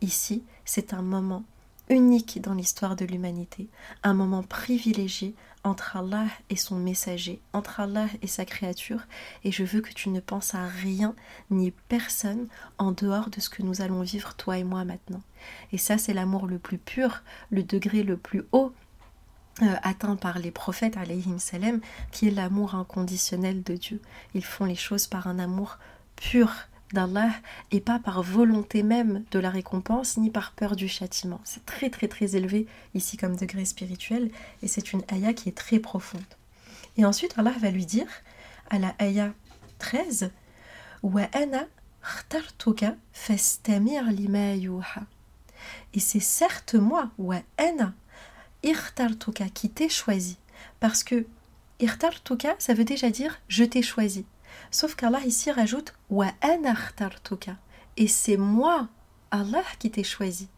Ici, 0.00 0.44
c'est 0.64 0.94
un 0.94 1.02
moment 1.02 1.44
unique 1.88 2.40
dans 2.40 2.54
l'histoire 2.54 2.96
de 2.96 3.04
l'humanité, 3.04 3.68
un 4.02 4.14
moment 4.14 4.42
privilégié 4.42 5.34
entre 5.66 5.96
Allah 5.96 6.26
et 6.48 6.56
son 6.56 6.76
messager, 6.76 7.40
entre 7.52 7.80
Allah 7.80 8.06
et 8.22 8.28
sa 8.28 8.44
créature, 8.44 9.00
et 9.42 9.50
je 9.50 9.64
veux 9.64 9.80
que 9.80 9.92
tu 9.92 10.10
ne 10.10 10.20
penses 10.20 10.54
à 10.54 10.64
rien 10.64 11.14
ni 11.50 11.72
personne 11.88 12.46
en 12.78 12.92
dehors 12.92 13.30
de 13.30 13.40
ce 13.40 13.50
que 13.50 13.62
nous 13.62 13.82
allons 13.82 14.02
vivre 14.02 14.34
toi 14.34 14.58
et 14.58 14.64
moi 14.64 14.84
maintenant. 14.84 15.22
Et 15.72 15.78
ça, 15.78 15.98
c'est 15.98 16.14
l'amour 16.14 16.46
le 16.46 16.58
plus 16.58 16.78
pur, 16.78 17.22
le 17.50 17.64
degré 17.64 18.04
le 18.04 18.16
plus 18.16 18.44
haut 18.52 18.72
euh, 19.62 19.74
atteint 19.82 20.14
par 20.14 20.38
les 20.38 20.52
prophètes, 20.52 20.96
alayhim 20.96 21.40
salam, 21.40 21.80
qui 22.12 22.28
est 22.28 22.32
l'amour 22.32 22.76
inconditionnel 22.76 23.64
de 23.64 23.74
Dieu. 23.74 24.00
Ils 24.34 24.44
font 24.44 24.66
les 24.66 24.76
choses 24.76 25.08
par 25.08 25.26
un 25.26 25.40
amour 25.40 25.78
pur, 26.14 26.52
d'Allah 26.92 27.30
et 27.70 27.80
pas 27.80 27.98
par 27.98 28.22
volonté 28.22 28.82
même 28.82 29.24
de 29.30 29.38
la 29.38 29.50
récompense 29.50 30.16
ni 30.16 30.30
par 30.30 30.52
peur 30.52 30.76
du 30.76 30.88
châtiment. 30.88 31.40
C'est 31.44 31.66
très 31.66 31.90
très 31.90 32.08
très 32.08 32.36
élevé 32.36 32.66
ici 32.94 33.16
comme 33.16 33.36
degré 33.36 33.64
spirituel 33.64 34.30
et 34.62 34.68
c'est 34.68 34.92
une 34.92 35.02
ayah 35.12 35.32
qui 35.32 35.48
est 35.48 35.56
très 35.56 35.78
profonde. 35.78 36.22
Et 36.96 37.04
ensuite 37.04 37.34
Allah 37.36 37.54
va 37.60 37.70
lui 37.70 37.86
dire 37.86 38.08
à 38.70 38.78
la 38.78 38.94
ayah 39.00 39.32
13 39.78 40.30
Wa 41.02 41.28
ana 41.32 41.66
fastamir 43.12 44.10
lima 44.10 44.54
Et 45.92 46.00
c'est 46.00 46.20
certes 46.20 46.74
moi, 46.74 47.10
wa 47.18 47.36
ana 47.58 47.94
qui 49.54 49.70
t'ai 49.70 49.88
choisi 49.88 50.38
parce 50.80 51.04
que 51.04 51.26
irtartuka 51.78 52.56
ça 52.58 52.74
veut 52.74 52.84
déjà 52.84 53.10
dire 53.10 53.40
je 53.48 53.64
t'ai 53.64 53.82
choisi. 53.82 54.24
Sauf 54.70 54.94
qu'Allah 54.94 55.24
ici 55.24 55.50
rajoute 55.50 55.94
Wa 56.10 56.32
Et 57.96 58.08
c'est 58.08 58.36
moi, 58.36 58.88
Allah, 59.30 59.62
qui 59.78 59.90
t'ai 59.90 60.04
choisi. 60.04 60.48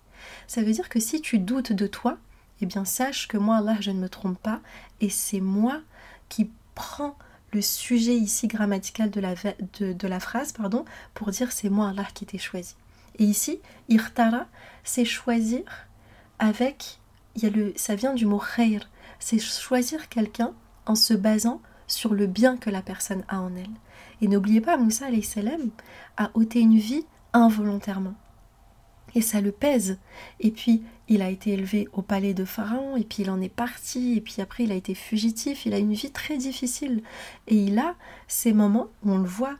Ça 0.46 0.62
veut 0.62 0.72
dire 0.72 0.88
que 0.88 1.00
si 1.00 1.20
tu 1.20 1.38
doutes 1.38 1.72
de 1.72 1.86
toi, 1.86 2.18
eh 2.60 2.66
bien 2.66 2.84
sache 2.84 3.28
que 3.28 3.36
moi, 3.36 3.58
Allah, 3.58 3.76
je 3.80 3.90
ne 3.90 4.00
me 4.00 4.08
trompe 4.08 4.38
pas, 4.38 4.60
et 5.00 5.10
c'est 5.10 5.40
moi 5.40 5.80
qui 6.28 6.50
prends 6.74 7.16
le 7.52 7.62
sujet 7.62 8.14
ici 8.14 8.46
grammatical 8.46 9.10
de 9.10 9.20
la, 9.20 9.34
de, 9.80 10.08
la 10.08 10.20
phrase 10.20 10.52
pardon, 10.52 10.84
pour 11.14 11.30
dire 11.30 11.52
c'est 11.52 11.70
moi, 11.70 11.90
Allah, 11.90 12.06
qui 12.14 12.26
t'ai 12.26 12.38
choisi. 12.38 12.76
Et 13.18 13.24
ici, 13.24 13.60
irtara, 13.88 14.46
c'est 14.84 15.04
choisir 15.04 15.62
avec, 16.38 16.98
y 17.36 17.46
a 17.46 17.50
le, 17.50 17.72
ça 17.76 17.94
vient 17.94 18.14
du 18.14 18.26
mot 18.26 18.42
khair, 18.56 18.88
c'est 19.18 19.38
choisir 19.38 20.08
quelqu'un 20.08 20.52
en 20.86 20.94
se 20.94 21.14
basant 21.14 21.60
sur 21.86 22.14
le 22.14 22.26
bien 22.26 22.56
que 22.56 22.70
la 22.70 22.82
personne 22.82 23.24
a 23.28 23.40
en 23.40 23.54
elle. 23.56 23.66
Et 24.20 24.28
n'oubliez 24.28 24.60
pas, 24.60 24.76
Moussa 24.76 25.06
salam 25.22 25.70
a 26.16 26.30
ôté 26.34 26.60
une 26.60 26.78
vie 26.78 27.04
involontairement. 27.32 28.14
Et 29.14 29.20
ça 29.20 29.40
le 29.40 29.52
pèse. 29.52 29.98
Et 30.40 30.50
puis, 30.50 30.82
il 31.08 31.22
a 31.22 31.30
été 31.30 31.52
élevé 31.52 31.88
au 31.92 32.02
palais 32.02 32.34
de 32.34 32.44
Pharaon, 32.44 32.96
et 32.96 33.04
puis 33.04 33.22
il 33.22 33.30
en 33.30 33.40
est 33.40 33.48
parti, 33.48 34.16
et 34.16 34.20
puis 34.20 34.36
après, 34.40 34.64
il 34.64 34.72
a 34.72 34.74
été 34.74 34.94
fugitif, 34.94 35.64
il 35.64 35.72
a 35.72 35.78
une 35.78 35.94
vie 35.94 36.10
très 36.10 36.36
difficile. 36.36 37.02
Et 37.46 37.56
il 37.56 37.78
a 37.78 37.94
ces 38.26 38.52
moments 38.52 38.88
où 39.04 39.12
on 39.12 39.18
le 39.18 39.28
voit 39.28 39.56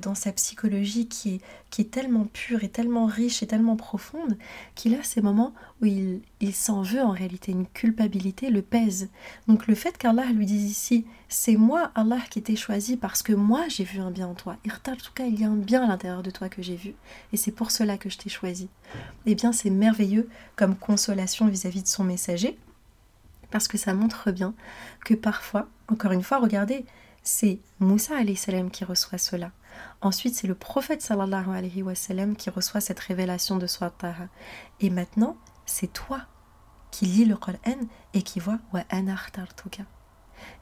dans 0.00 0.14
sa 0.14 0.32
psychologie 0.32 1.08
qui 1.08 1.40
est, 1.78 1.90
tellement 1.90 2.26
pure 2.32 2.62
et 2.62 2.68
tellement 2.68 3.06
riche 3.06 3.42
et 3.42 3.46
tellement 3.46 3.76
profonde 3.76 4.36
qu'il 4.74 4.94
a 4.94 5.02
ces 5.02 5.20
moments 5.20 5.52
où 5.80 5.86
il, 5.86 6.22
s'en 6.54 6.82
veut 6.82 7.02
en 7.02 7.10
réalité, 7.10 7.52
une 7.52 7.66
culpabilité 7.66 8.50
le 8.50 8.62
pèse. 8.62 9.08
Donc 9.48 9.66
le 9.66 9.74
fait 9.74 9.98
qu'Allah 9.98 10.26
lui 10.32 10.46
dise 10.46 10.70
ici, 10.70 11.04
c'est 11.28 11.56
moi 11.56 11.90
Allah 11.94 12.20
qui 12.30 12.42
t'ai 12.42 12.56
choisi 12.56 12.96
parce 12.96 13.22
que 13.22 13.32
moi 13.32 13.64
j'ai 13.68 13.84
vu 13.84 13.98
un 13.98 14.10
bien 14.10 14.28
en 14.28 14.34
toi. 14.34 14.56
En 14.86 14.96
tout 14.96 15.12
cas, 15.14 15.24
il 15.24 15.40
y 15.40 15.44
a 15.44 15.48
un 15.48 15.56
bien 15.56 15.84
à 15.84 15.88
l'intérieur 15.88 16.22
de 16.22 16.30
toi 16.30 16.48
que 16.48 16.62
j'ai 16.62 16.76
vu 16.76 16.94
et 17.32 17.36
c'est 17.36 17.52
pour 17.52 17.70
cela 17.70 17.98
que 17.98 18.10
je 18.10 18.18
t'ai 18.18 18.30
choisi. 18.30 18.68
Eh 19.26 19.34
bien, 19.34 19.52
c'est 19.52 19.70
merveilleux 19.70 20.28
comme 20.56 20.76
consolation 20.76 21.46
vis-à-vis 21.46 21.80
-vis 21.80 21.82
de 21.82 21.88
son 21.88 22.04
messager 22.04 22.58
parce 23.52 23.68
que 23.68 23.78
ça 23.78 23.94
montre 23.94 24.32
bien 24.32 24.54
que 25.04 25.14
parfois, 25.14 25.68
encore 25.86 26.12
une 26.12 26.22
fois, 26.22 26.38
regardez, 26.38 26.84
c'est 27.22 27.60
Moussa 27.78 28.14
salam 28.34 28.70
qui 28.70 28.84
reçoit 28.84 29.18
cela. 29.18 29.52
Ensuite, 30.00 30.34
c'est 30.34 30.46
le 30.46 30.54
prophète 30.54 31.02
sallallahu 31.02 31.50
alayhi 31.50 31.82
wa 31.82 31.94
sallam 31.94 32.36
qui 32.36 32.50
reçoit 32.50 32.80
cette 32.80 33.00
révélation 33.00 33.56
de 33.56 33.66
Swat 33.66 33.92
Et 34.80 34.90
maintenant, 34.90 35.36
c'est 35.66 35.92
toi 35.92 36.22
qui 36.90 37.06
lis 37.06 37.24
le 37.24 37.36
Coran 37.36 37.58
et 38.14 38.22
qui 38.22 38.40
vois 38.40 38.58
wa 38.72 38.84
anartartuka. 38.90 39.84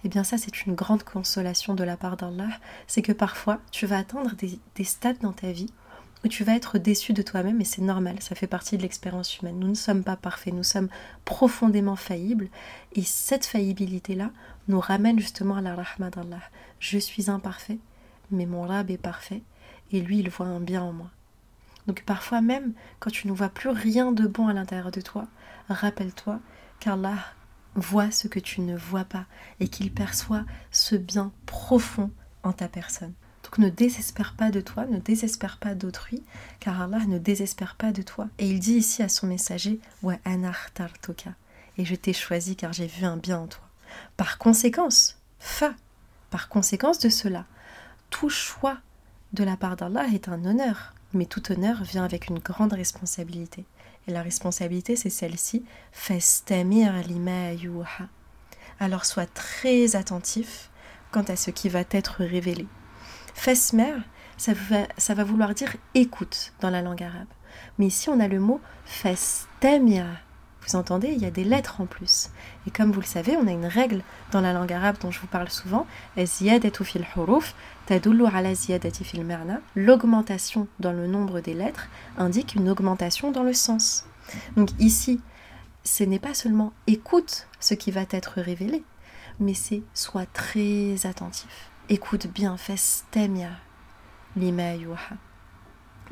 Eh 0.04 0.08
bien, 0.08 0.24
ça, 0.24 0.38
c'est 0.38 0.66
une 0.66 0.74
grande 0.74 1.02
consolation 1.02 1.74
de 1.74 1.84
la 1.84 1.96
part 1.96 2.16
d'Allah. 2.16 2.50
C'est 2.86 3.02
que 3.02 3.12
parfois, 3.12 3.60
tu 3.70 3.86
vas 3.86 3.98
atteindre 3.98 4.34
des, 4.36 4.58
des 4.74 4.84
stades 4.84 5.18
dans 5.20 5.32
ta 5.32 5.52
vie 5.52 5.72
où 6.24 6.28
tu 6.28 6.44
vas 6.44 6.54
être 6.54 6.78
déçu 6.78 7.12
de 7.12 7.22
toi-même 7.22 7.60
et 7.60 7.64
c'est 7.64 7.82
normal, 7.82 8.16
ça 8.20 8.34
fait 8.34 8.46
partie 8.46 8.76
de 8.76 8.82
l'expérience 8.82 9.38
humaine. 9.38 9.58
Nous 9.58 9.68
ne 9.68 9.74
sommes 9.74 10.04
pas 10.04 10.16
parfaits, 10.16 10.52
nous 10.52 10.62
sommes 10.62 10.88
profondément 11.24 11.96
faillibles 11.96 12.48
et 12.92 13.02
cette 13.02 13.46
faillibilité-là 13.46 14.30
nous 14.68 14.80
ramène 14.80 15.18
justement 15.18 15.56
à 15.56 15.60
la 15.62 15.74
rahma 15.74 16.10
d'Allah. 16.10 16.42
Je 16.78 16.98
suis 16.98 17.30
imparfait, 17.30 17.78
mais 18.30 18.46
mon 18.46 18.62
Rab 18.62 18.90
est 18.90 18.98
parfait 18.98 19.42
et 19.92 20.00
lui 20.00 20.18
il 20.18 20.30
voit 20.30 20.46
un 20.46 20.60
bien 20.60 20.82
en 20.82 20.92
moi. 20.92 21.10
Donc 21.86 22.02
parfois 22.04 22.40
même 22.40 22.72
quand 22.98 23.10
tu 23.10 23.26
ne 23.26 23.32
vois 23.32 23.48
plus 23.48 23.70
rien 23.70 24.12
de 24.12 24.26
bon 24.26 24.48
à 24.48 24.52
l'intérieur 24.52 24.90
de 24.90 25.00
toi, 25.00 25.26
rappelle-toi 25.68 26.40
qu'Allah 26.78 27.18
voit 27.74 28.10
ce 28.10 28.28
que 28.28 28.40
tu 28.40 28.60
ne 28.60 28.76
vois 28.76 29.04
pas 29.04 29.26
et 29.60 29.68
qu'il 29.68 29.92
perçoit 29.92 30.44
ce 30.70 30.96
bien 30.96 31.32
profond 31.46 32.10
en 32.42 32.52
ta 32.52 32.68
personne. 32.68 33.12
Donc 33.44 33.58
ne 33.58 33.68
désespère 33.68 34.34
pas 34.34 34.50
de 34.50 34.60
toi, 34.60 34.86
ne 34.86 34.98
désespère 34.98 35.58
pas 35.58 35.74
d'autrui, 35.74 36.22
car 36.60 36.80
Allah 36.80 37.04
ne 37.06 37.18
désespère 37.18 37.74
pas 37.74 37.92
de 37.92 38.02
toi. 38.02 38.28
Et 38.38 38.48
il 38.48 38.60
dit 38.60 38.74
ici 38.74 39.02
à 39.02 39.08
son 39.08 39.26
messager, 39.26 39.80
Wa 40.02 40.16
toka, 41.02 41.30
et 41.78 41.84
je 41.84 41.94
t'ai 41.94 42.12
choisi 42.12 42.56
car 42.56 42.72
j'ai 42.72 42.86
vu 42.86 43.04
un 43.04 43.16
bien 43.16 43.40
en 43.40 43.46
toi. 43.46 43.62
Par 44.16 44.38
conséquence, 44.38 45.18
fa, 45.38 45.74
par 46.30 46.48
conséquence 46.48 46.98
de 46.98 47.08
cela, 47.08 47.46
tout 48.10 48.28
choix 48.28 48.78
de 49.32 49.44
la 49.44 49.56
part 49.56 49.76
d'Allah 49.76 50.06
est 50.12 50.28
un 50.28 50.44
honneur, 50.44 50.94
mais 51.14 51.26
tout 51.26 51.52
honneur 51.52 51.82
vient 51.82 52.04
avec 52.04 52.28
une 52.28 52.38
grande 52.38 52.72
responsabilité. 52.72 53.64
Et 54.06 54.12
la 54.12 54.22
responsabilité, 54.22 54.96
c'est 54.96 55.10
celle-ci, 55.10 55.64
fastamir 55.92 56.92
lima 57.06 57.50
Alors 58.78 59.04
sois 59.04 59.26
très 59.26 59.96
attentif 59.96 60.70
quant 61.12 61.22
à 61.22 61.36
ce 61.36 61.50
qui 61.50 61.68
va 61.68 61.84
t'être 61.84 62.24
révélé. 62.24 62.66
Fesmer, 63.34 63.94
ça 64.36 64.52
va, 64.52 64.86
ça 64.96 65.14
va 65.14 65.24
vouloir 65.24 65.54
dire 65.54 65.76
écoute 65.94 66.52
dans 66.60 66.70
la 66.70 66.82
langue 66.82 67.02
arabe. 67.02 67.28
Mais 67.78 67.86
ici, 67.86 68.08
on 68.08 68.20
a 68.20 68.28
le 68.28 68.40
mot 68.40 68.60
festemia. 68.84 70.06
Vous 70.66 70.76
entendez, 70.76 71.08
il 71.08 71.18
y 71.18 71.26
a 71.26 71.30
des 71.30 71.44
lettres 71.44 71.80
en 71.80 71.86
plus. 71.86 72.30
Et 72.66 72.70
comme 72.70 72.92
vous 72.92 73.00
le 73.00 73.06
savez, 73.06 73.36
on 73.36 73.46
a 73.46 73.50
une 73.50 73.66
règle 73.66 74.02
dans 74.30 74.40
la 74.40 74.52
langue 74.52 74.72
arabe 74.72 74.98
dont 75.00 75.10
je 75.10 75.20
vous 75.20 75.26
parle 75.26 75.48
souvent, 75.48 75.86
L'augmentation 79.76 80.68
dans 80.78 80.92
le 80.92 81.06
nombre 81.06 81.40
des 81.40 81.54
lettres 81.54 81.88
indique 82.16 82.54
une 82.54 82.68
augmentation 82.68 83.30
dans 83.30 83.42
le 83.42 83.52
sens. 83.52 84.06
Donc 84.56 84.70
ici, 84.78 85.20
ce 85.82 86.04
n'est 86.04 86.18
pas 86.18 86.34
seulement 86.34 86.72
écoute 86.86 87.48
ce 87.58 87.74
qui 87.74 87.90
va 87.90 88.02
être 88.10 88.40
révélé, 88.40 88.84
mais 89.40 89.54
c'est 89.54 89.82
sois 89.94 90.26
très 90.26 91.06
attentif 91.06 91.70
écoute 91.90 92.28
bien, 92.28 92.56
fais 92.56 92.76
stemia 92.76 93.50
lima 94.36 94.76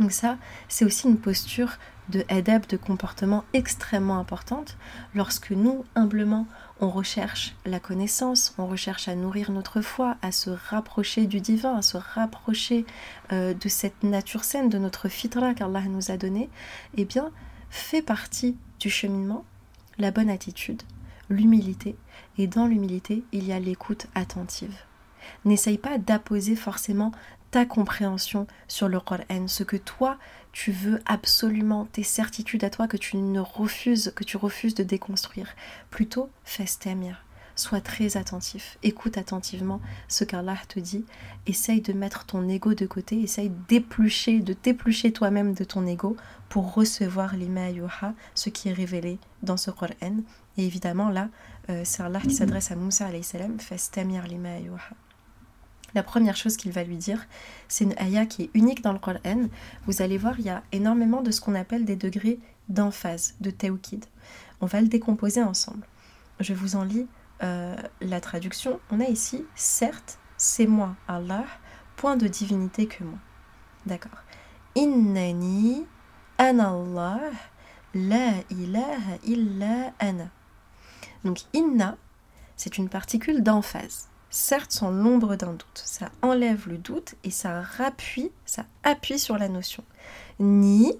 Donc 0.00 0.10
ça, 0.10 0.36
c'est 0.68 0.84
aussi 0.84 1.06
une 1.06 1.20
posture 1.20 1.78
de 2.08 2.24
adab, 2.28 2.66
de 2.66 2.76
comportement 2.76 3.44
extrêmement 3.52 4.18
importante 4.18 4.76
lorsque 5.14 5.52
nous, 5.52 5.84
humblement, 5.94 6.48
on 6.80 6.90
recherche 6.90 7.54
la 7.66 7.80
connaissance, 7.80 8.54
on 8.58 8.66
recherche 8.66 9.08
à 9.08 9.14
nourrir 9.14 9.50
notre 9.50 9.80
foi, 9.80 10.16
à 10.22 10.30
se 10.30 10.50
rapprocher 10.50 11.26
du 11.26 11.40
divin, 11.40 11.76
à 11.76 11.82
se 11.82 11.96
rapprocher 11.96 12.86
euh, 13.32 13.52
de 13.54 13.68
cette 13.68 14.02
nature 14.02 14.44
saine, 14.44 14.68
de 14.68 14.78
notre 14.78 15.08
fitra 15.08 15.54
qu'Allah 15.54 15.82
nous 15.88 16.10
a 16.10 16.16
donné, 16.16 16.48
eh 16.96 17.04
bien, 17.04 17.30
fait 17.70 18.02
partie 18.02 18.56
du 18.78 18.90
cheminement 18.90 19.44
la 19.98 20.12
bonne 20.12 20.30
attitude, 20.30 20.82
l'humilité, 21.28 21.96
et 22.38 22.46
dans 22.46 22.66
l'humilité, 22.66 23.24
il 23.32 23.44
y 23.44 23.52
a 23.52 23.58
l'écoute 23.58 24.06
attentive. 24.14 24.76
N'essaye 25.44 25.78
pas 25.78 25.98
d'apposer 25.98 26.54
forcément 26.54 27.12
ta 27.50 27.64
compréhension 27.64 28.46
sur 28.66 28.88
le 28.88 29.00
Coran, 29.00 29.48
ce 29.48 29.62
que 29.62 29.76
toi 29.76 30.18
tu 30.52 30.72
veux 30.72 31.00
absolument, 31.06 31.84
tes 31.84 32.02
certitudes 32.02 32.64
à 32.64 32.70
toi 32.70 32.88
que 32.88 32.96
tu 32.96 33.16
ne 33.16 33.40
refuses, 33.40 34.12
que 34.16 34.24
tu 34.24 34.36
refuses 34.36 34.74
de 34.74 34.82
déconstruire. 34.82 35.54
Plutôt, 35.90 36.30
fais 36.44 36.66
Sois 37.54 37.80
très 37.80 38.16
attentif, 38.16 38.78
écoute 38.84 39.18
attentivement 39.18 39.80
ce 40.06 40.22
qu'Allah 40.22 40.58
te 40.68 40.78
dit, 40.78 41.04
essaye 41.46 41.80
de 41.80 41.92
mettre 41.92 42.24
ton 42.24 42.48
ego 42.48 42.74
de 42.74 42.86
côté, 42.86 43.20
essaye 43.20 43.50
d'éplucher, 43.68 44.38
de 44.38 44.52
t'éplucher 44.52 45.12
toi-même 45.12 45.54
de 45.54 45.64
ton 45.64 45.84
ego 45.84 46.16
pour 46.48 46.72
recevoir 46.74 47.34
l'ima 47.34 47.68
ce 48.34 48.48
qui 48.48 48.68
est 48.68 48.72
révélé 48.72 49.18
dans 49.42 49.56
ce 49.56 49.72
Coran. 49.72 50.18
Et 50.56 50.66
évidemment 50.66 51.08
là, 51.08 51.30
euh, 51.68 51.82
c'est 51.84 52.02
Allah 52.02 52.20
qui 52.20 52.34
s'adresse 52.34 52.70
à 52.70 52.76
Moussa 52.76 53.08
salam, 53.22 53.58
fastamir 53.58 54.26
l'ima 54.28 54.50
la 55.94 56.02
première 56.02 56.36
chose 56.36 56.56
qu'il 56.56 56.72
va 56.72 56.84
lui 56.84 56.96
dire, 56.96 57.26
c'est 57.68 57.84
une 57.84 57.98
ayah 57.98 58.26
qui 58.26 58.44
est 58.44 58.50
unique 58.54 58.82
dans 58.82 58.92
le 58.92 58.98
Coran. 58.98 59.48
Vous 59.86 60.02
allez 60.02 60.18
voir, 60.18 60.38
il 60.38 60.46
y 60.46 60.50
a 60.50 60.62
énormément 60.72 61.22
de 61.22 61.30
ce 61.30 61.40
qu'on 61.40 61.54
appelle 61.54 61.84
des 61.84 61.96
degrés 61.96 62.38
d'emphase, 62.68 63.34
de 63.40 63.50
tawkid. 63.50 64.04
On 64.60 64.66
va 64.66 64.80
le 64.80 64.88
décomposer 64.88 65.42
ensemble. 65.42 65.86
Je 66.40 66.52
vous 66.54 66.76
en 66.76 66.84
lis 66.84 67.06
euh, 67.42 67.76
la 68.00 68.20
traduction. 68.20 68.80
On 68.90 69.00
a 69.00 69.04
ici, 69.04 69.44
certes, 69.54 70.18
c'est 70.36 70.66
moi, 70.66 70.94
Allah, 71.06 71.44
point 71.96 72.16
de 72.16 72.28
divinité 72.28 72.86
que 72.86 73.04
moi. 73.04 73.18
D'accord. 73.86 74.22
Innani 74.74 75.86
Allah, 76.36 77.20
la 77.94 78.32
ilaha 78.50 79.16
illa 79.24 79.92
ana. 79.98 80.28
Donc 81.24 81.40
inna, 81.54 81.96
c'est 82.56 82.78
une 82.78 82.88
particule 82.88 83.42
d'emphase 83.42 84.07
certes 84.30 84.72
sans 84.72 84.90
l'ombre 84.90 85.36
d'un 85.36 85.52
doute. 85.52 85.82
Ça 85.84 86.10
enlève 86.22 86.68
le 86.68 86.78
doute 86.78 87.14
et 87.24 87.30
ça 87.30 87.60
rappuie, 87.60 88.30
ça 88.44 88.66
appuie 88.82 89.18
sur 89.18 89.38
la 89.38 89.48
notion. 89.48 89.84
Ni, 90.38 90.92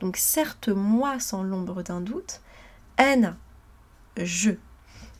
donc 0.00 0.16
certes 0.16 0.68
moi 0.68 1.18
sans 1.20 1.42
l'ombre 1.42 1.82
d'un 1.82 2.00
doute, 2.00 2.40
ana, 2.96 3.36
je. 4.16 4.52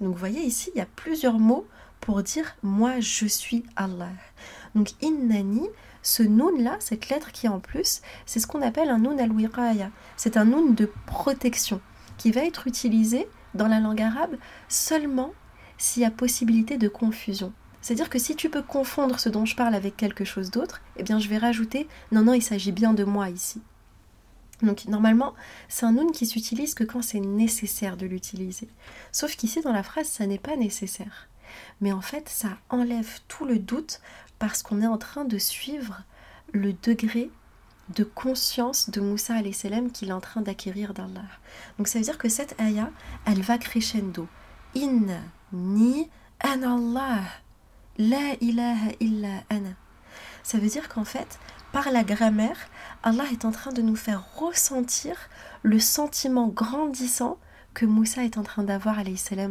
Donc 0.01 0.13
vous 0.13 0.19
voyez 0.19 0.43
ici, 0.43 0.71
il 0.75 0.79
y 0.79 0.83
a 0.83 0.87
plusieurs 0.87 1.39
mots 1.39 1.67
pour 2.01 2.23
dire 2.23 2.57
moi 2.63 3.01
je 3.01 3.27
suis 3.27 3.65
Allah. 3.77 4.09
Donc 4.75 4.93
innani, 5.03 5.69
ce 6.03 6.23
noun 6.23 6.63
là, 6.63 6.77
cette 6.81 7.09
lettre 7.09 7.33
qui 7.33 7.47
est 7.47 7.51
en 7.51 7.61
plus, 7.61 8.01
c'est 8.27 8.41
ce 8.41 8.47
qu'on 8.47 8.63
appelle 8.63 8.89
un 8.89 8.99
noun 8.99 9.19
al 9.21 9.91
C'est 10.17 10.37
un 10.37 10.45
noun 10.45 10.75
de 10.75 10.91
protection 11.07 11.81
qui 12.17 12.31
va 12.31 12.45
être 12.45 12.67
utilisé 12.67 13.29
dans 13.55 13.69
la 13.69 13.81
langue 13.81 14.03
arabe 14.03 14.37
seulement 14.69 15.33
s'il 15.79 16.03
y 16.03 16.07
a 16.07 16.11
possibilité 16.11 16.77
de 16.77 16.89
confusion. 16.89 17.53
C'est-à-dire 17.81 18.11
que 18.11 18.19
si 18.19 18.37
tu 18.37 18.51
peux 18.51 18.63
confondre 18.63 19.19
ce 19.19 19.29
dont 19.29 19.45
je 19.45 19.57
parle 19.57 19.75
avec 19.75 19.97
quelque 19.97 20.25
chose 20.25 20.51
d'autre, 20.51 20.83
eh 20.97 21.03
bien 21.03 21.19
je 21.19 21.29
vais 21.29 21.39
rajouter 21.39 21.89
non, 22.13 22.23
non, 22.23 22.35
il 22.35 22.43
s'agit 22.43 22.73
bien 22.73 22.93
de 22.93 23.05
moi 23.05 23.31
ici. 23.31 23.63
Donc 24.63 24.87
normalement, 24.87 25.35
c'est 25.69 25.87
un 25.87 25.93
noun 25.93 26.11
qui 26.11 26.27
s'utilise 26.27 26.75
que 26.75 26.85
quand 26.85 27.03
c'est 27.03 27.21
nécessaire 27.21 27.97
de 27.97 28.07
l'utiliser. 28.07 28.69
Sauf 29.13 29.37
qu'ici 29.37 29.61
dans 29.61 29.73
la 29.73 29.85
phrase, 29.85 30.09
ça 30.09 30.27
n'est 30.27 30.39
pas 30.39 30.57
nécessaire. 30.57 31.29
Mais 31.81 31.93
en 31.93 32.01
fait, 32.01 32.29
ça 32.29 32.59
enlève 32.69 33.21
tout 33.29 33.45
le 33.45 33.59
doute 33.59 34.01
parce 34.39 34.63
qu'on 34.63 34.83
est 34.83 34.87
en 34.87 34.99
train 34.99 35.25
de 35.25 35.39
suivre 35.39 36.03
le 36.53 36.73
degré 36.73 37.31
de 37.95 38.05
conscience 38.05 38.91
de 38.91 39.01
Moussa 39.01 39.35
salam 39.53 39.91
qu'il 39.91 40.11
est 40.11 40.13
en 40.13 40.21
train 40.21 40.43
d'acquérir 40.43 40.93
d'Allah. 40.93 41.25
Donc 41.79 41.89
ça 41.89 41.99
veut 41.99 42.05
dire 42.05 42.19
que 42.19 42.29
cette 42.29 42.61
ayah, 42.61 42.91
elle 43.25 43.41
va 43.41 43.59
crescendo. 43.59 44.27
In 44.77 45.07
ni 45.53 46.09
Allah. 46.41 47.23
La 47.99 48.35
ilaha 48.41 48.91
illa 49.01 49.43
ana. 49.51 49.71
Ça 50.43 50.59
veut 50.59 50.69
dire 50.69 50.89
qu'en 50.89 51.05
fait, 51.05 51.39
par 51.73 51.91
la 51.91 52.05
grammaire, 52.05 52.59
Allah 53.03 53.25
est 53.33 53.45
en 53.45 53.51
train 53.51 53.73
de 53.73 53.83
nous 53.83 53.97
faire 53.97 54.25
ressentir 54.37 55.17
le 55.63 55.79
sentiment 55.81 56.49
grandissant 56.49 57.39
que 57.75 57.87
Moussa 57.87 58.25
est 58.25 58.39
en 58.39 58.43
train 58.43 58.63
d'avoir 58.63 59.03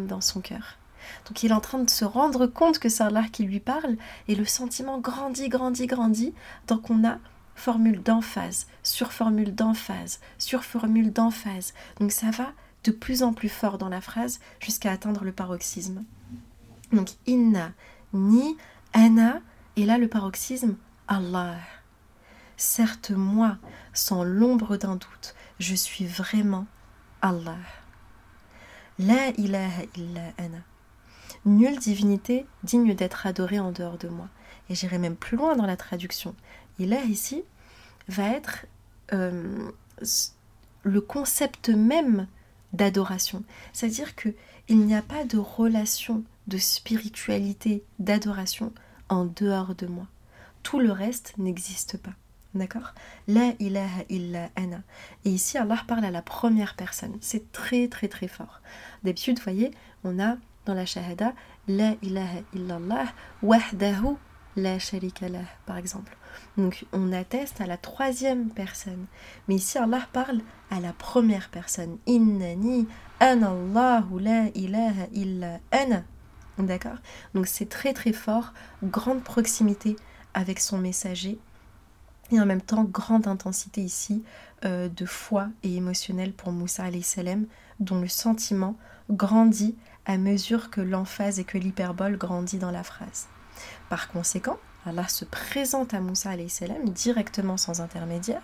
dans 0.07 0.21
son 0.21 0.41
cœur. 0.41 0.77
Donc 1.25 1.43
il 1.43 1.51
est 1.51 1.55
en 1.55 1.61
train 1.61 1.79
de 1.79 1.89
se 1.89 2.05
rendre 2.05 2.47
compte 2.47 2.79
que 2.79 2.89
c'est 2.89 3.03
Allah 3.03 3.25
qui 3.31 3.43
lui 3.43 3.59
parle 3.59 3.97
et 4.27 4.35
le 4.35 4.45
sentiment 4.45 4.99
grandit, 4.99 5.49
grandit, 5.49 5.87
grandit. 5.87 6.33
Donc 6.67 6.89
on 6.89 7.07
a 7.07 7.19
formule 7.55 8.01
d'emphase, 8.01 8.67
sur 8.83 9.11
formule 9.11 9.55
d'emphase, 9.55 10.19
sur 10.37 10.63
formule 10.63 11.11
d'emphase. 11.11 11.73
Donc 11.99 12.11
ça 12.11 12.29
va 12.31 12.51
de 12.87 12.91
plus 12.91 13.21
en 13.21 13.33
plus 13.33 13.49
fort 13.49 13.77
dans 13.77 13.89
la 13.89 13.99
phrase 13.99 14.39
jusqu'à 14.61 14.91
atteindre 14.91 15.25
le 15.25 15.33
paroxysme. 15.33 16.05
Donc 16.93 17.09
inna, 17.25 17.73
ni, 18.13 18.55
ana, 18.93 19.41
et 19.75 19.85
là 19.85 19.97
le 19.97 20.07
paroxysme, 20.07 20.77
Allah. 21.09 21.57
Certes, 22.55 23.11
moi, 23.11 23.57
sans 23.93 24.23
l'ombre 24.23 24.77
d'un 24.77 24.95
doute, 24.95 25.35
je 25.59 25.75
suis 25.75 26.05
vraiment 26.05 26.65
Allah. 27.21 27.57
La 28.99 29.29
ilaha 29.37 29.83
illa 29.97 30.33
ana. 30.37 30.63
Nulle 31.45 31.77
divinité 31.77 32.45
digne 32.63 32.95
d'être 32.95 33.27
adorée 33.27 33.59
en 33.59 33.71
dehors 33.71 33.97
de 33.97 34.07
moi. 34.07 34.29
Et 34.69 34.75
j'irai 34.75 34.97
même 34.97 35.17
plus 35.17 35.35
loin 35.35 35.57
dans 35.57 35.65
la 35.65 35.77
traduction. 35.77 36.35
Ilah 36.79 37.03
ici 37.03 37.43
va 38.07 38.29
être 38.29 38.65
euh, 39.13 39.71
le 40.83 41.01
concept 41.01 41.69
même 41.69 42.27
d'adoration. 42.77 43.43
C'est-à-dire 43.73 44.15
que 44.15 44.29
il 44.69 44.79
n'y 44.85 44.95
a 44.95 45.01
pas 45.01 45.25
de 45.25 45.37
relation 45.37 46.23
de 46.47 46.57
spiritualité, 46.57 47.83
d'adoration 47.99 48.71
en 49.09 49.25
dehors 49.25 49.75
de 49.75 49.87
moi. 49.87 50.07
Tout 50.63 50.79
le 50.79 50.91
reste 50.91 51.33
n'existe 51.37 51.97
pas. 51.97 52.13
D'accord? 52.53 52.93
La 53.27 53.53
ilaha 53.59 54.03
illa 54.09 54.49
ana. 54.55 54.81
Et 55.25 55.29
ici, 55.29 55.57
Allah 55.57 55.83
parle 55.87 56.05
à 56.05 56.11
la 56.11 56.21
première 56.21 56.75
personne. 56.75 57.17
C'est 57.21 57.51
très 57.51 57.87
très 57.87 58.07
très 58.07 58.27
fort. 58.27 58.61
D'habitude, 59.03 59.37
vous 59.37 59.43
voyez, 59.43 59.71
on 60.03 60.19
a 60.19 60.37
dans 60.65 60.73
la 60.73 60.85
shahada 60.85 61.33
La 61.67 61.93
ilaha 62.01 62.39
illallah 62.53 63.13
wahdahu 63.41 64.17
la 64.57 64.79
sharika 64.79 65.29
lah, 65.29 65.39
par 65.65 65.77
exemple. 65.77 66.17
Donc 66.57 66.85
on 66.91 67.13
atteste 67.13 67.61
à 67.61 67.67
la 67.67 67.77
troisième 67.77 68.49
personne. 68.49 69.05
Mais 69.47 69.55
ici, 69.55 69.77
Allah 69.77 70.01
parle 70.11 70.41
à 70.69 70.79
la 70.79 70.93
première 70.93 71.49
personne. 71.49 71.97
Innani 72.07 72.87
anallahu 73.19 74.19
la 74.19 74.47
ilaha 74.55 75.07
illa 75.13 75.59
ana. 75.71 76.03
D'accord? 76.57 76.97
Donc 77.35 77.47
c'est 77.47 77.69
très 77.69 77.93
très 77.93 78.13
fort, 78.13 78.53
grande 78.83 79.23
proximité 79.23 79.95
avec 80.33 80.59
son 80.59 80.79
messager 80.79 81.39
et 82.31 82.39
en 82.39 82.45
même 82.45 82.61
temps 82.61 82.83
grande 82.83 83.27
intensité 83.27 83.81
ici 83.81 84.23
euh, 84.65 84.89
de 84.89 85.05
foi 85.05 85.47
et 85.63 85.75
émotionnelle 85.75 86.33
pour 86.33 86.51
Moussa 86.51 86.85
salam 87.03 87.45
dont 87.79 88.01
le 88.01 88.07
sentiment 88.07 88.75
grandit 89.09 89.75
à 90.05 90.17
mesure 90.17 90.71
que 90.71 90.81
l'emphase 90.81 91.39
et 91.39 91.43
que 91.43 91.57
l'hyperbole 91.57 92.17
grandit 92.17 92.57
dans 92.57 92.71
la 92.71 92.83
phrase. 92.83 93.27
Par 93.89 94.07
conséquent, 94.07 94.57
Allah 94.85 95.07
se 95.07 95.25
présente 95.25 95.93
à 95.93 95.99
Moussa 95.99 96.31
salam 96.47 96.89
directement 96.89 97.57
sans 97.57 97.81
intermédiaire. 97.81 98.41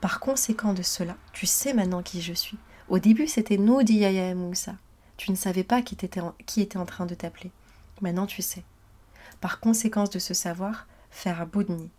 Par 0.00 0.20
conséquent 0.20 0.74
de 0.74 0.82
cela, 0.82 1.16
tu 1.32 1.46
sais 1.46 1.72
maintenant 1.72 2.02
qui 2.02 2.20
je 2.22 2.32
suis. 2.32 2.58
Au 2.88 2.98
début, 2.98 3.26
c'était 3.26 3.58
Noudiyaya 3.58 4.34
Moussa. 4.34 4.74
Tu 5.16 5.30
ne 5.30 5.36
savais 5.36 5.64
pas 5.64 5.82
qui 5.82 5.94
était, 5.94 6.20
en, 6.20 6.34
qui 6.46 6.60
était 6.60 6.78
en 6.78 6.86
train 6.86 7.06
de 7.06 7.14
t'appeler. 7.14 7.50
Maintenant, 8.00 8.26
tu 8.26 8.42
sais. 8.42 8.64
Par 9.40 9.60
conséquence 9.60 10.10
de 10.10 10.18
ce 10.18 10.34
savoir, 10.34 10.86
faire 11.10 11.46
Boudni. 11.46 11.90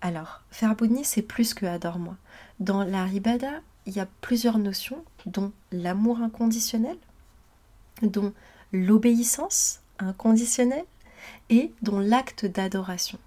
Alors, 0.00 0.42
faire 0.50 0.74
Boudni, 0.74 1.04
c'est 1.04 1.22
plus 1.22 1.54
que 1.54 1.66
adore-moi. 1.66 2.16
Dans 2.60 2.82
la 2.82 3.04
ribada, 3.04 3.60
il 3.86 3.94
y 3.94 4.00
a 4.00 4.08
plusieurs 4.20 4.58
notions, 4.58 5.04
dont 5.26 5.52
l'amour 5.70 6.20
inconditionnel, 6.20 6.96
dont 8.02 8.32
l'obéissance 8.72 9.80
inconditionnelle 9.98 10.84
et 11.50 11.72
dont 11.82 11.98
l'acte 11.98 12.46
d'adoration. 12.46 13.18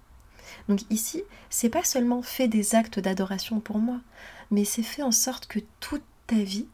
Donc 0.68 0.80
ici, 0.90 1.22
c'est 1.48 1.68
pas 1.68 1.84
seulement 1.84 2.22
fait 2.22 2.48
des 2.48 2.74
actes 2.74 3.00
d'adoration 3.00 3.60
pour 3.60 3.78
moi, 3.78 4.00
mais 4.50 4.64
c'est 4.64 4.82
fait 4.82 5.02
en 5.02 5.12
sorte 5.12 5.46
que 5.46 5.60
toute 5.80 6.04
ta 6.26 6.36
vie 6.36 6.66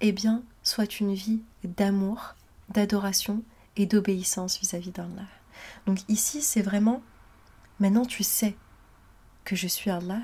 eh 0.00 0.12
bien, 0.12 0.42
soit 0.62 1.00
une 1.00 1.14
vie 1.14 1.40
d'amour, 1.62 2.34
d'adoration 2.70 3.42
et 3.76 3.86
d'obéissance 3.86 4.58
vis-à-vis 4.58 4.90
d'Allah. 4.90 5.26
Donc 5.86 5.98
ici, 6.08 6.42
c'est 6.42 6.62
vraiment, 6.62 7.02
maintenant 7.80 8.04
tu 8.04 8.22
sais 8.22 8.56
que 9.44 9.56
je 9.56 9.66
suis 9.66 9.90
Allah, 9.90 10.22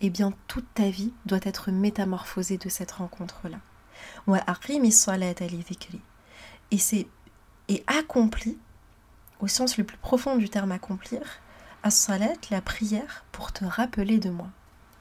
eh 0.00 0.10
bien 0.10 0.32
toute 0.46 0.66
ta 0.74 0.88
vie 0.88 1.12
doit 1.26 1.40
être 1.42 1.70
métamorphosée 1.70 2.58
de 2.58 2.68
cette 2.68 2.92
rencontre-là. 2.92 3.58
Et 6.70 6.78
c'est 6.78 7.06
et 7.68 7.84
accompli, 7.86 8.58
au 9.38 9.46
sens 9.46 9.78
le 9.78 9.84
plus 9.84 9.96
profond 9.96 10.36
du 10.36 10.48
terme 10.48 10.72
accomplir, 10.72 11.20
as-salat, 11.84 12.34
la 12.50 12.60
prière 12.60 13.24
pour 13.30 13.52
te 13.52 13.64
rappeler 13.64 14.18
de 14.18 14.30
moi. 14.30 14.48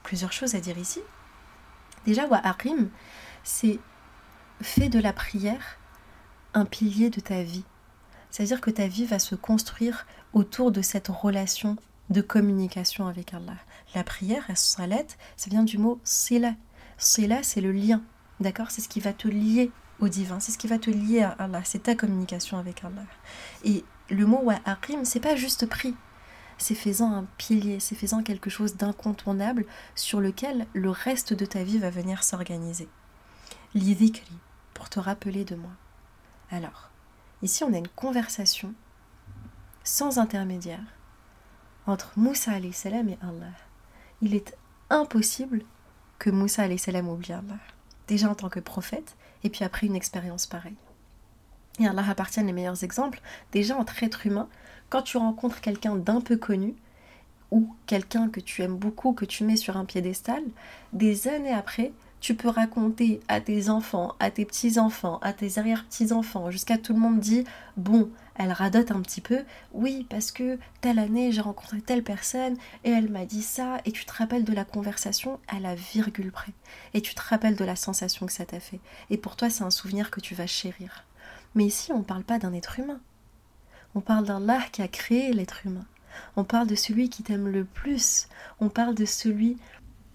Plusieurs 0.04 0.32
choses 0.32 0.56
à 0.56 0.60
dire 0.60 0.78
ici. 0.78 1.02
Déjà, 2.06 2.28
wa 2.28 2.42
c'est 3.44 3.80
fais 4.62 4.90
de 4.90 5.00
la 5.00 5.14
prière 5.14 5.80
un 6.54 6.66
pilier 6.66 7.10
de 7.10 7.20
ta 7.20 7.44
vie. 7.44 7.64
C'est-à-dire 8.30 8.62
que 8.62 8.70
ta 8.70 8.88
vie 8.88 9.06
va 9.06 9.20
se 9.20 9.36
construire 9.36 10.06
autour 10.34 10.72
de 10.72 10.82
cette 10.82 11.08
relation 11.08 11.76
de 12.10 12.22
communication 12.22 13.08
avec 13.08 13.34
Allah. 13.34 13.58
La 13.96 14.04
prière, 14.04 14.46
salat, 14.56 15.04
ça 15.38 15.50
vient 15.50 15.64
du 15.64 15.78
mot 15.78 16.00
sila. 16.04 16.54
Sila, 16.98 17.42
c'est 17.44 17.62
le 17.62 17.72
lien. 17.72 18.02
D'accord? 18.40 18.72
C'est 18.72 18.82
ce 18.82 18.90
qui 18.90 19.00
va 19.00 19.14
te 19.14 19.28
lier 19.28 19.72
au 20.00 20.08
divin, 20.08 20.40
c'est 20.40 20.52
ce 20.52 20.58
qui 20.58 20.68
va 20.68 20.80
te 20.80 20.90
lier 20.90 21.22
à 21.22 21.30
Allah, 21.32 21.62
c'est 21.64 21.84
ta 21.84 21.96
communication 21.96 22.58
avec 22.58 22.84
Allah. 22.84 23.06
Et 23.64 23.84
le 24.10 24.26
mot 24.26 24.42
wa'arim, 24.42 25.06
c'est 25.06 25.20
pas 25.20 25.36
juste 25.36 25.66
pris, 25.66 25.96
c'est 26.58 26.76
faisant 26.76 27.14
un 27.14 27.26
pilier, 27.38 27.80
c'est 27.80 27.96
faisant 27.96 28.24
quelque 28.24 28.50
chose 28.50 28.76
d'incontournable 28.76 29.66
sur 29.96 30.20
lequel 30.20 30.68
le 30.74 30.90
reste 30.90 31.34
de 31.34 31.46
ta 31.46 31.64
vie 31.64 31.80
va 31.80 31.90
venir 31.90 32.24
s'organiser. 32.24 32.90
L'idhikri, 33.74 34.38
pour 34.74 34.90
te 34.90 35.00
rappeler 35.00 35.46
de 35.46 35.56
moi. 35.56 35.72
Alors, 36.52 36.90
ici 37.42 37.64
on 37.64 37.74
a 37.74 37.78
une 37.78 37.88
conversation 37.88 38.74
sans 39.84 40.18
intermédiaire 40.18 40.84
entre 41.88 42.12
Moussa 42.16 42.52
salam 42.72 43.10
et 43.10 43.18
Allah. 43.22 43.54
Il 44.22 44.36
est 44.36 44.56
impossible 44.90 45.64
que 46.18 46.30
Moussa 46.30 46.66
salam 46.78 47.10
oublie 47.10 47.34
Allah. 47.34 47.60
Déjà 48.10 48.30
en 48.30 48.36
tant 48.36 48.50
que 48.50 48.60
prophète, 48.60 49.16
et 49.46 49.50
puis 49.50 49.64
après 49.64 49.88
une 49.88 49.96
expérience 49.96 50.48
pareille. 50.48 50.76
Et 51.80 51.88
Allah 51.88 52.04
appartient 52.10 52.44
les 52.44 52.52
meilleurs 52.52 52.84
exemples. 52.84 53.22
Déjà 53.54 53.78
entre 53.78 54.04
êtres 54.04 54.26
humains, 54.26 54.50
quand 54.90 55.04
tu 55.04 55.18
rencontres 55.18 55.62
quelqu'un 55.62 55.96
d'un 55.96 56.20
peu 56.20 56.36
connu, 56.36 56.74
ou 57.52 57.74
quelqu'un 57.86 58.30
que 58.30 58.40
tu 58.40 58.64
aimes 58.64 58.78
beaucoup, 58.78 59.14
que 59.14 59.26
tu 59.26 59.44
mets 59.44 59.56
sur 59.56 59.78
un 59.78 59.86
piédestal, 59.86 60.44
des 60.92 61.28
années 61.28 61.54
après, 61.54 61.94
tu 62.20 62.36
peux 62.36 62.50
raconter 62.50 63.20
à 63.28 63.42
tes 63.42 63.70
enfants, 63.70 64.16
à 64.20 64.32
tes 64.32 64.46
petits-enfants, 64.46 65.20
à 65.22 65.34
tes 65.34 65.58
arrière-petits-enfants, 65.58 66.52
jusqu'à 66.52 66.78
tout 66.78 66.94
le 66.94 67.00
monde 67.00 67.20
dit 67.20 67.44
Bon, 67.78 68.10
elle 68.36 68.52
radote 68.52 68.92
un 68.92 69.02
petit 69.02 69.22
peu, 69.22 69.44
oui, 69.74 70.06
parce 70.10 70.32
que 70.32 70.58
telle 70.82 71.00
année 71.00 71.32
j'ai 71.32 71.42
rencontré 71.42 71.82
telle 71.82 72.04
personne 72.04 72.58
et 72.84 72.92
elle 72.92 73.10
m'a 73.10 73.26
dit 73.26 73.44
ça, 73.44 73.80
et 73.86 73.92
tu 73.92 74.06
te 74.06 74.14
rappelles 74.14 74.46
de 74.46 74.54
la 74.54 74.66
conversation 74.66 75.40
à 75.48 75.60
la 75.60 75.76
virgule 75.76 76.32
près, 76.32 76.54
et 76.94 77.02
tu 77.02 77.16
te 77.16 77.22
rappelles 77.22 77.56
de 77.56 77.66
la 77.66 77.76
sensation 77.76 78.26
que 78.26 78.34
ça 78.34 78.46
t'a 78.46 78.60
fait, 78.60 78.80
et 79.10 79.18
pour 79.18 79.36
toi 79.36 79.50
c'est 79.50 79.64
un 79.64 79.72
souvenir 79.72 80.12
que 80.12 80.20
tu 80.20 80.36
vas 80.36 80.48
chérir. 80.48 81.06
Mais 81.56 81.66
ici 81.66 81.92
on 81.92 82.00
ne 82.00 82.04
parle 82.04 82.24
pas 82.24 82.40
d'un 82.40 82.54
être 82.54 82.80
humain, 82.80 83.00
on 83.96 84.02
parle 84.02 84.26
d'Allah 84.26 84.62
qui 84.72 84.82
a 84.82 84.88
créé 84.88 85.34
l'être 85.34 85.66
humain. 85.66 85.86
On 86.36 86.44
parle 86.44 86.68
de 86.68 86.76
celui 86.76 87.10
qui 87.10 87.24
t'aime 87.24 87.48
le 87.48 87.66
plus. 87.66 88.28
On 88.60 88.70
parle 88.70 88.94
de 88.94 89.06
celui 89.06 89.58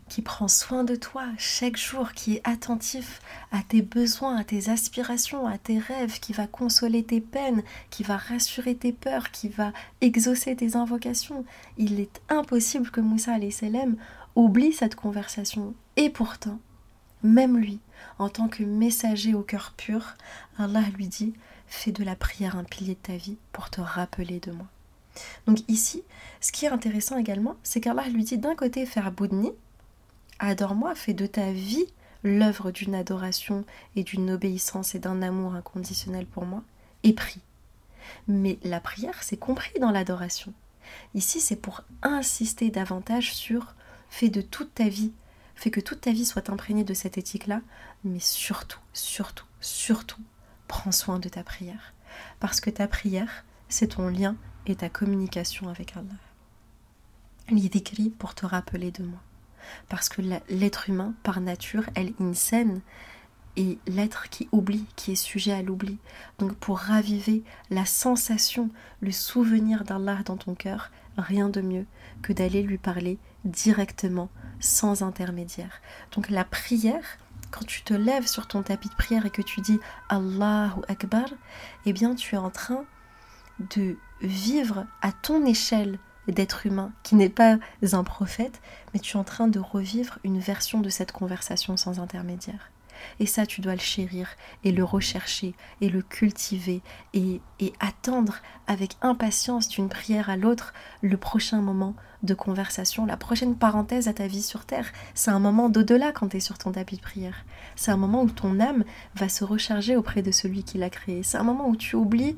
qui 0.09 0.23
prend 0.23 0.49
soin 0.49 0.85
de 0.85 0.97
toi 0.97 1.25
chaque 1.39 1.77
jour, 1.77 2.13
qui 2.13 2.35
est 2.35 2.43
attentif 2.45 3.21
à 3.53 3.63
tes 3.63 3.83
besoins, 3.83 4.37
à 4.37 4.45
tes 4.45 4.69
aspirations, 4.69 5.47
à 5.47 5.59
tes 5.59 5.79
rêves, 5.79 6.21
qui 6.21 6.33
va 6.33 6.47
consoler 6.47 7.03
tes 7.03 7.21
peines, 7.21 7.63
qui 7.91 8.03
va 8.03 8.17
rassurer 8.17 8.75
tes 8.75 8.93
peurs, 8.93 9.31
qui 9.31 9.49
va 9.49 9.73
exaucer 10.01 10.55
tes 10.57 10.77
invocations. 10.77 11.45
Il 11.79 12.01
est 12.01 12.21
impossible 12.29 12.91
que 12.91 13.01
Moussa 13.01 13.37
salam 13.51 13.97
oublie 14.37 14.73
cette 14.73 14.95
conversation. 14.95 15.75
Et 15.97 16.11
pourtant, 16.11 16.59
même 17.23 17.57
lui, 17.57 17.81
en 18.19 18.29
tant 18.29 18.49
que 18.49 18.63
messager 18.63 19.35
au 19.35 19.43
cœur 19.43 19.73
pur, 19.77 20.17
Allah 20.59 20.83
lui 20.97 21.09
dit 21.09 21.35
Fais 21.67 21.93
de 21.93 22.05
la 22.05 22.15
prière 22.15 22.57
un 22.57 22.65
pilier 22.65 22.95
de 22.95 22.99
ta 22.99 23.17
vie 23.17 23.39
pour 23.53 23.71
te 23.71 23.81
rappeler 23.81 24.39
de 24.39 24.53
moi. 24.53 24.67
Donc 25.47 25.59
ici, 25.69 26.03
ce 26.41 26.53
qui 26.53 26.67
est 26.67 26.71
intéressant 26.71 27.17
également, 27.17 27.57
c'est 27.63 27.81
qu'Allah 27.81 28.09
lui 28.09 28.25
dit 28.25 28.39
d'un 28.39 28.55
côté 28.55 28.85
faire 28.87 29.11
boudni, 29.13 29.53
Adore-moi, 30.47 30.95
fais 30.95 31.15
de 31.15 31.27
ta 31.27 31.53
vie 31.53 31.87
l'œuvre 32.23 32.71
d'une 32.71 32.95
adoration 32.95 33.65
et 33.97 34.05
d'une 34.05 34.31
obéissance 34.31 34.95
et 34.95 34.99
d'un 34.99 35.23
amour 35.23 35.55
inconditionnel 35.55 36.27
pour 36.27 36.45
moi, 36.45 36.63
et 37.03 37.15
prie. 37.15 37.41
Mais 38.29 38.59
la 38.63 38.79
prière, 38.79 39.23
c'est 39.23 39.39
compris 39.39 39.79
dans 39.81 39.91
l'adoration. 39.91 40.53
Ici, 41.15 41.41
c'est 41.41 41.57
pour 41.57 41.81
insister 42.03 42.71
davantage 42.71 43.35
sur 43.35 43.75
fais 44.11 44.29
de 44.29 44.43
toute 44.43 44.75
ta 44.75 44.89
vie 44.89 45.13
fais 45.55 45.71
que 45.71 45.81
toute 45.81 46.03
ta 46.03 46.13
vie 46.13 46.27
soit 46.27 46.51
imprégnée 46.51 46.85
de 46.85 46.93
cette 46.95 47.17
éthique-là, 47.17 47.63
mais 48.05 48.19
surtout, 48.19 48.81
surtout, 48.93 49.47
surtout, 49.61 50.21
prends 50.69 50.93
soin 50.93 51.19
de 51.19 51.29
ta 51.29 51.43
prière. 51.43 51.95
Parce 52.39 52.61
que 52.61 52.71
ta 52.71 52.87
prière, 52.87 53.45
c'est 53.69 53.89
ton 53.89 54.09
lien 54.09 54.37
et 54.67 54.77
ta 54.77 54.89
communication 54.89 55.69
avec 55.69 55.97
Allah. 55.97 56.05
L'idikri 57.49 58.11
pour 58.11 58.35
te 58.35 58.45
rappeler 58.45 58.91
de 58.91 59.05
moi. 59.05 59.21
Parce 59.89 60.09
que 60.09 60.23
l'être 60.49 60.89
humain, 60.89 61.15
par 61.23 61.41
nature, 61.41 61.85
elle 61.95 62.13
insène 62.21 62.81
et 63.57 63.79
l'être 63.87 64.29
qui 64.31 64.49
oublie, 64.53 64.85
qui 64.97 65.13
est 65.13 65.17
sujet 65.17 65.53
à 65.53 65.63
l'oubli. 65.63 65.99
Donc 66.39 66.55
pour 66.55 66.79
raviver 66.79 67.45
la 67.71 67.85
sensation, 67.85 68.71
le 69.01 69.13
souvenir 69.13 69.85
d'Allah 69.85 70.19
dans 70.25 70.37
ton 70.37 70.55
cœur, 70.55 70.91
rien 71.17 71.49
de 71.49 71.61
mieux 71.61 71.87
que 72.23 72.33
d'aller 72.33 72.63
lui 72.63 72.79
parler 72.79 73.19
directement, 73.45 74.29
sans 74.61 75.03
intermédiaire. 75.03 75.81
Donc 76.15 76.31
la 76.31 76.45
prière, 76.45 77.19
quand 77.51 77.65
tu 77.65 77.83
te 77.83 77.95
lèves 77.95 78.27
sur 78.27 78.49
ton 78.49 78.63
tapis 78.63 78.89
de 78.89 78.95
prière 78.95 79.27
et 79.27 79.31
que 79.31 79.43
tu 79.43 79.61
dis 79.61 79.79
Allahu 80.09 80.81
Akbar, 80.89 81.29
eh 81.87 81.93
bien 81.93 82.15
tu 82.15 82.35
es 82.35 82.39
en 82.39 82.51
train 82.51 82.85
de 83.75 83.97
vivre 84.21 84.87
à 85.03 85.13
ton 85.13 85.45
échelle 85.45 85.99
d'être 86.29 86.67
humain, 86.67 86.93
qui 87.03 87.15
n'est 87.15 87.29
pas 87.29 87.59
un 87.93 88.05
prophète, 88.05 88.61
mais 88.93 89.01
tu 89.01 89.17
es 89.17 89.21
en 89.21 89.25
train 89.25 89.49
de 89.49 89.59
revivre 89.59 90.19
une 90.25 90.39
version 90.39 90.81
de 90.81 90.89
cette 90.89 91.13
conversation 91.13 91.77
sans 91.77 92.01
intermédiaire. 92.01 92.71
Et 93.21 93.27
ça, 93.27 93.47
tu 93.47 93.61
dois 93.61 93.75
le 93.75 93.81
chérir 93.81 94.29
et 94.63 94.73
le 94.73 94.85
rechercher 94.85 95.55
et 95.81 95.89
le 95.89 96.03
cultiver 96.03 96.83
et, 97.13 97.41
attendre 97.81 98.37
avec 98.67 98.97
impatience 99.03 99.69
d'une 99.69 99.89
prière 99.89 100.31
à 100.31 100.37
l'autre 100.37 100.73
le 101.03 101.17
prochain 101.17 101.61
moment 101.61 101.95
de 102.23 102.35
conversation, 102.35 103.05
la 103.05 103.17
prochaine 103.17 103.57
parenthèse 103.57 104.09
à 104.09 104.15
ta 104.15 104.27
vie 104.27 104.43
sur 104.43 104.65
Terre. 104.65 104.91
C'est 105.15 105.31
un 105.31 105.39
moment 105.39 105.69
d'au-delà 105.69 106.13
quand 106.13 106.29
tu 106.29 106.39
es 106.39 106.41
sur 106.41 106.57
ton 106.57 106.73
tapis 106.73 106.97
de 106.97 107.03
prière. 107.03 107.45
C'est 107.77 107.91
un 107.91 107.97
moment 107.97 108.23
où 108.23 108.31
ton 108.31 108.61
âme 108.61 108.85
va 109.15 109.29
se 109.29 109.45
recharger 109.45 109.97
auprès 109.97 110.23
de 110.23 110.31
celui 110.31 110.63
qui 110.63 110.79
l'a 110.79 110.91
créé. 110.91 111.23
C'est 111.23 111.37
un 111.37 111.43
moment 111.43 111.69
où 111.69 111.77
tu 111.77 111.97
oublies 111.97 112.37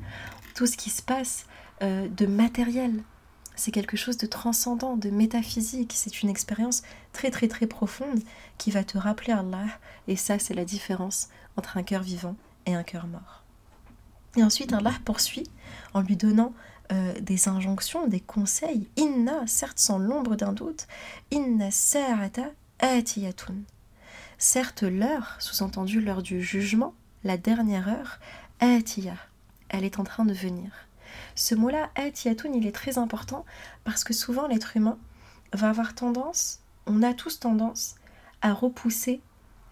tout 0.55 0.65
ce 0.65 0.75
qui 0.75 0.89
se 0.89 1.01
passe 1.01 1.45
euh, 1.83 2.07
de 2.09 2.25
matériel, 2.25 3.03
c'est 3.57 3.71
quelque 3.71 3.97
chose 3.97 4.17
de 4.17 4.27
transcendant, 4.27 4.95
de 4.95 5.09
métaphysique. 5.09 5.91
C'est 5.95 6.21
une 6.21 6.29
expérience 6.29 6.83
très 7.11 7.31
très 7.31 7.47
très 7.47 7.67
profonde 7.67 8.21
qui 8.57 8.71
va 8.71 8.83
te 8.83 8.97
rappeler 8.97 9.33
Allah. 9.33 9.65
Et 10.07 10.15
ça, 10.15 10.39
c'est 10.39 10.53
la 10.53 10.63
différence 10.63 11.27
entre 11.57 11.77
un 11.77 11.83
cœur 11.83 12.03
vivant 12.03 12.35
et 12.65 12.75
un 12.75 12.83
cœur 12.83 13.07
mort. 13.07 13.43
Et 14.37 14.43
ensuite, 14.43 14.71
Allah 14.71 14.93
poursuit 15.03 15.49
en 15.93 16.01
lui 16.01 16.15
donnant 16.15 16.53
euh, 16.91 17.19
des 17.19 17.49
injonctions, 17.49 18.07
des 18.07 18.19
conseils. 18.19 18.87
Inna, 18.95 19.45
certes 19.47 19.79
sans 19.79 19.97
l'ombre 19.97 20.35
d'un 20.35 20.53
doute, 20.53 20.87
inna 21.31 21.71
sa'ata 21.71 22.51
atiyatun. 22.79 23.55
Certes, 24.37 24.83
l'heure, 24.83 25.35
sous-entendu 25.39 25.99
l'heure 25.99 26.21
du 26.21 26.43
jugement, 26.43 26.93
la 27.23 27.37
dernière 27.37 27.89
heure, 27.89 28.19
atiya, 28.59 29.15
elle 29.69 29.83
est 29.83 29.99
en 29.99 30.03
train 30.03 30.25
de 30.25 30.33
venir. 30.33 30.86
Ce 31.35 31.55
mot-là, 31.55 31.89
Atiyatun, 31.95 32.51
il 32.53 32.65
est 32.65 32.71
très 32.71 32.97
important 32.97 33.45
parce 33.83 34.03
que 34.03 34.13
souvent 34.13 34.47
l'être 34.47 34.75
humain 34.75 34.97
va 35.53 35.69
avoir 35.69 35.95
tendance, 35.95 36.59
on 36.85 37.03
a 37.03 37.13
tous 37.13 37.39
tendance 37.39 37.95
à 38.41 38.53
repousser 38.53 39.21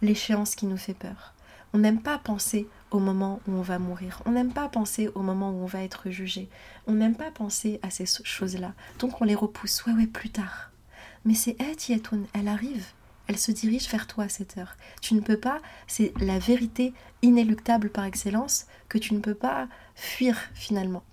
l'échéance 0.01 0.55
qui 0.55 0.65
nous 0.65 0.77
fait 0.77 0.93
peur. 0.93 1.33
On 1.73 1.79
n'aime 1.79 2.01
pas 2.01 2.17
penser 2.17 2.67
au 2.91 2.99
moment 2.99 3.41
où 3.47 3.51
on 3.51 3.61
va 3.61 3.79
mourir. 3.79 4.21
On 4.25 4.31
n'aime 4.31 4.53
pas 4.53 4.69
penser 4.69 5.09
au 5.13 5.21
moment 5.21 5.51
où 5.51 5.63
on 5.63 5.65
va 5.65 5.83
être 5.83 6.09
jugé. 6.09 6.47
On 6.87 6.93
n'aime 6.93 7.15
pas 7.15 7.31
penser 7.31 7.79
à 7.81 7.89
ces 7.89 8.05
choses-là. 8.05 8.73
Donc 8.99 9.19
on 9.19 9.25
les 9.25 9.35
repousse. 9.35 9.85
Ouais, 9.85 9.93
ouais, 9.93 10.07
plus 10.07 10.29
tard. 10.29 10.71
Mais 11.25 11.33
c'est 11.33 11.59
Atiyatun, 11.61 12.21
elle 12.33 12.47
arrive. 12.47 12.85
Elle 13.27 13.37
se 13.37 13.51
dirige 13.51 13.89
vers 13.89 14.07
toi 14.07 14.25
à 14.25 14.29
cette 14.29 14.57
heure. 14.57 14.77
Tu 15.01 15.15
ne 15.15 15.19
peux 15.19 15.39
pas, 15.39 15.59
c'est 15.87 16.13
la 16.19 16.39
vérité 16.39 16.93
inéluctable 17.21 17.89
par 17.89 18.05
excellence, 18.05 18.67
que 18.87 18.97
tu 18.97 19.13
ne 19.13 19.19
peux 19.19 19.33
pas 19.33 19.67
fuir 19.95 20.37
finalement. 20.53 21.03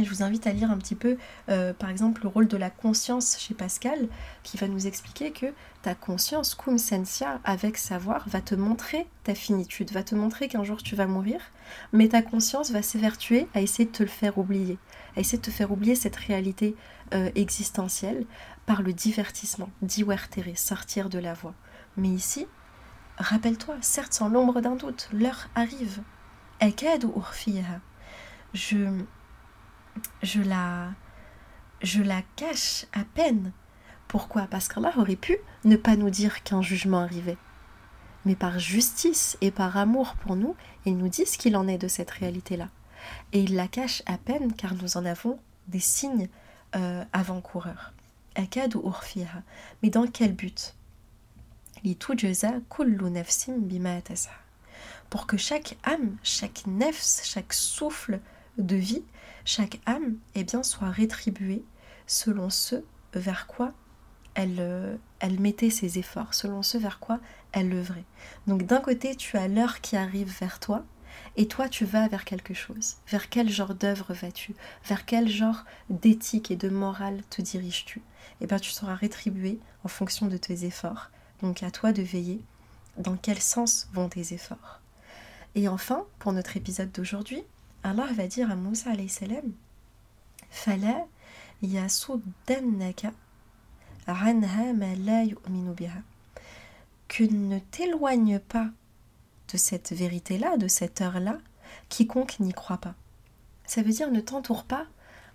Et 0.00 0.04
je 0.04 0.08
vous 0.08 0.22
invite 0.22 0.46
à 0.46 0.52
lire 0.52 0.70
un 0.70 0.78
petit 0.78 0.94
peu, 0.94 1.18
euh, 1.50 1.74
par 1.74 1.90
exemple, 1.90 2.22
le 2.22 2.28
rôle 2.28 2.48
de 2.48 2.56
la 2.56 2.70
conscience 2.70 3.36
chez 3.38 3.52
Pascal, 3.52 4.08
qui 4.42 4.56
va 4.56 4.66
nous 4.66 4.86
expliquer 4.86 5.30
que 5.30 5.52
ta 5.82 5.94
conscience, 5.94 6.54
cum 6.54 6.78
sensia, 6.78 7.38
avec 7.44 7.76
savoir, 7.76 8.26
va 8.26 8.40
te 8.40 8.54
montrer 8.54 9.06
ta 9.24 9.34
finitude, 9.34 9.92
va 9.92 10.02
te 10.02 10.14
montrer 10.14 10.48
qu'un 10.48 10.64
jour 10.64 10.82
tu 10.82 10.96
vas 10.96 11.06
mourir, 11.06 11.42
mais 11.92 12.08
ta 12.08 12.22
conscience 12.22 12.70
va 12.70 12.80
s'évertuer 12.80 13.46
à 13.52 13.60
essayer 13.60 13.84
de 13.84 13.90
te 13.90 14.02
le 14.02 14.08
faire 14.08 14.38
oublier, 14.38 14.78
à 15.16 15.20
essayer 15.20 15.36
de 15.36 15.42
te 15.42 15.50
faire 15.50 15.70
oublier 15.70 15.94
cette 15.94 16.16
réalité 16.16 16.74
euh, 17.12 17.30
existentielle 17.34 18.24
par 18.64 18.80
le 18.80 18.94
divertissement, 18.94 19.68
divertere, 19.82 20.56
sortir 20.56 21.10
de 21.10 21.18
la 21.18 21.34
voie. 21.34 21.54
Mais 21.98 22.08
ici, 22.08 22.46
rappelle-toi, 23.18 23.76
certes 23.82 24.14
sans 24.14 24.30
l'ombre 24.30 24.62
d'un 24.62 24.76
doute, 24.76 25.10
l'heure 25.12 25.50
arrive. 25.54 26.00
Je 28.54 28.88
je 30.22 30.40
la, 30.42 30.88
je 31.82 32.02
la 32.02 32.22
cache 32.36 32.86
à 32.92 33.04
peine. 33.04 33.52
Pourquoi? 34.08 34.42
Parce 34.42 34.68
qu'Allah 34.68 34.92
aurait 34.96 35.16
pu 35.16 35.36
ne 35.64 35.76
pas 35.76 35.96
nous 35.96 36.10
dire 36.10 36.42
qu'un 36.42 36.62
jugement 36.62 37.00
arrivait. 37.00 37.38
Mais 38.24 38.34
par 38.34 38.58
justice 38.58 39.38
et 39.40 39.50
par 39.50 39.76
amour 39.76 40.14
pour 40.16 40.36
nous, 40.36 40.54
il 40.84 40.96
nous 40.96 41.08
dit 41.08 41.26
ce 41.26 41.38
qu'il 41.38 41.56
en 41.56 41.68
est 41.68 41.78
de 41.78 41.88
cette 41.88 42.10
réalité-là. 42.10 42.68
Et 43.32 43.42
il 43.42 43.54
la 43.54 43.68
cache 43.68 44.02
à 44.06 44.18
peine 44.18 44.52
car 44.52 44.74
nous 44.74 44.96
en 44.96 45.04
avons 45.06 45.38
des 45.68 45.80
signes 45.80 46.28
euh, 46.76 47.04
avant-coureurs. 47.12 47.92
Akad 48.34 48.74
ou 48.74 48.92
Mais 49.82 49.90
dans 49.90 50.06
quel 50.06 50.32
but? 50.32 50.74
Pour 55.08 55.26
que 55.26 55.36
chaque 55.36 55.76
âme, 55.84 56.16
chaque 56.22 56.66
nefs, 56.66 57.22
chaque 57.24 57.52
souffle 57.52 58.20
de 58.58 58.76
vie 58.76 59.02
chaque 59.50 59.80
âme 59.84 60.14
eh 60.36 60.44
bien, 60.44 60.62
soit 60.62 60.90
rétribuée 60.90 61.64
selon 62.06 62.50
ce 62.50 62.76
vers 63.14 63.48
quoi 63.48 63.72
elle, 64.34 64.58
euh, 64.60 64.96
elle 65.18 65.40
mettait 65.40 65.70
ses 65.70 65.98
efforts, 65.98 66.34
selon 66.34 66.62
ce 66.62 66.78
vers 66.78 67.00
quoi 67.00 67.18
elle 67.50 67.72
œuvrait. 67.74 68.04
Donc 68.46 68.64
d'un 68.64 68.80
côté, 68.80 69.16
tu 69.16 69.36
as 69.36 69.48
l'heure 69.48 69.80
qui 69.80 69.96
arrive 69.96 70.32
vers 70.38 70.60
toi, 70.60 70.84
et 71.36 71.48
toi, 71.48 71.68
tu 71.68 71.84
vas 71.84 72.06
vers 72.06 72.24
quelque 72.24 72.54
chose. 72.54 72.96
Vers 73.08 73.28
quel 73.28 73.50
genre 73.50 73.74
d'œuvre 73.74 74.14
vas-tu? 74.14 74.54
Vers 74.86 75.04
quel 75.04 75.28
genre 75.28 75.64
d'éthique 75.88 76.52
et 76.52 76.56
de 76.56 76.68
morale 76.68 77.20
te 77.30 77.42
diriges-tu? 77.42 78.02
Eh 78.40 78.46
bien, 78.46 78.60
tu 78.60 78.70
seras 78.70 78.94
rétribué 78.94 79.58
en 79.82 79.88
fonction 79.88 80.26
de 80.26 80.36
tes 80.36 80.64
efforts. 80.64 81.10
Donc, 81.42 81.64
à 81.64 81.72
toi 81.72 81.92
de 81.92 82.02
veiller 82.02 82.40
dans 82.96 83.16
quel 83.16 83.40
sens 83.40 83.88
vont 83.92 84.08
tes 84.08 84.32
efforts. 84.32 84.80
Et 85.56 85.66
enfin, 85.66 86.04
pour 86.20 86.32
notre 86.32 86.56
épisode 86.56 86.92
d'aujourd'hui, 86.92 87.42
Allah 87.82 88.08
va 88.14 88.26
dire 88.26 88.50
à 88.50 88.56
Moussa 88.56 88.90
salam 89.08 89.52
Fala 90.50 91.06
yasuddannaka 91.62 93.12
anha 94.06 94.72
ma 94.74 94.94
la 94.96 95.24
yu'minu. 95.24 95.74
Que 97.08 97.24
ne 97.24 97.58
t'éloigne 97.58 98.38
pas 98.38 98.68
de 99.52 99.56
cette 99.56 99.92
vérité-là, 99.92 100.56
de 100.56 100.68
cette 100.68 101.00
heure-là, 101.00 101.38
quiconque 101.88 102.38
n'y 102.40 102.52
croit 102.52 102.78
pas. 102.78 102.94
Ça 103.64 103.82
veut 103.82 103.92
dire 103.92 104.10
ne 104.10 104.20
t'entoure 104.20 104.64
pas 104.64 104.86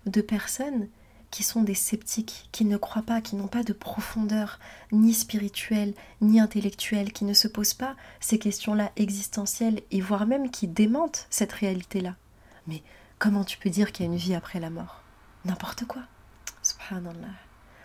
de 0.06 0.20
personnes 0.20 0.88
qui 1.30 1.42
sont 1.42 1.62
des 1.62 1.74
sceptiques, 1.74 2.48
qui 2.52 2.64
ne 2.64 2.76
croient 2.76 3.02
pas, 3.02 3.20
qui 3.20 3.36
n'ont 3.36 3.48
pas 3.48 3.62
de 3.62 3.72
profondeur 3.72 4.58
ni 4.92 5.12
spirituelle 5.12 5.94
ni 6.20 6.40
intellectuelle, 6.40 7.12
qui 7.12 7.24
ne 7.24 7.34
se 7.34 7.48
posent 7.48 7.74
pas 7.74 7.96
ces 8.20 8.38
questions-là 8.38 8.92
existentielles 8.96 9.82
et 9.90 10.00
voire 10.00 10.26
même 10.26 10.50
qui 10.50 10.68
démentent 10.68 11.26
cette 11.28 11.52
réalité-là. 11.52 12.14
Mais 12.66 12.82
comment 13.18 13.44
tu 13.44 13.58
peux 13.58 13.70
dire 13.70 13.92
qu'il 13.92 14.06
y 14.06 14.08
a 14.08 14.12
une 14.12 14.18
vie 14.18 14.34
après 14.34 14.60
la 14.60 14.70
mort? 14.70 15.02
N'importe 15.44 15.84
quoi. 15.86 16.02
Subhanallah. 16.62 17.34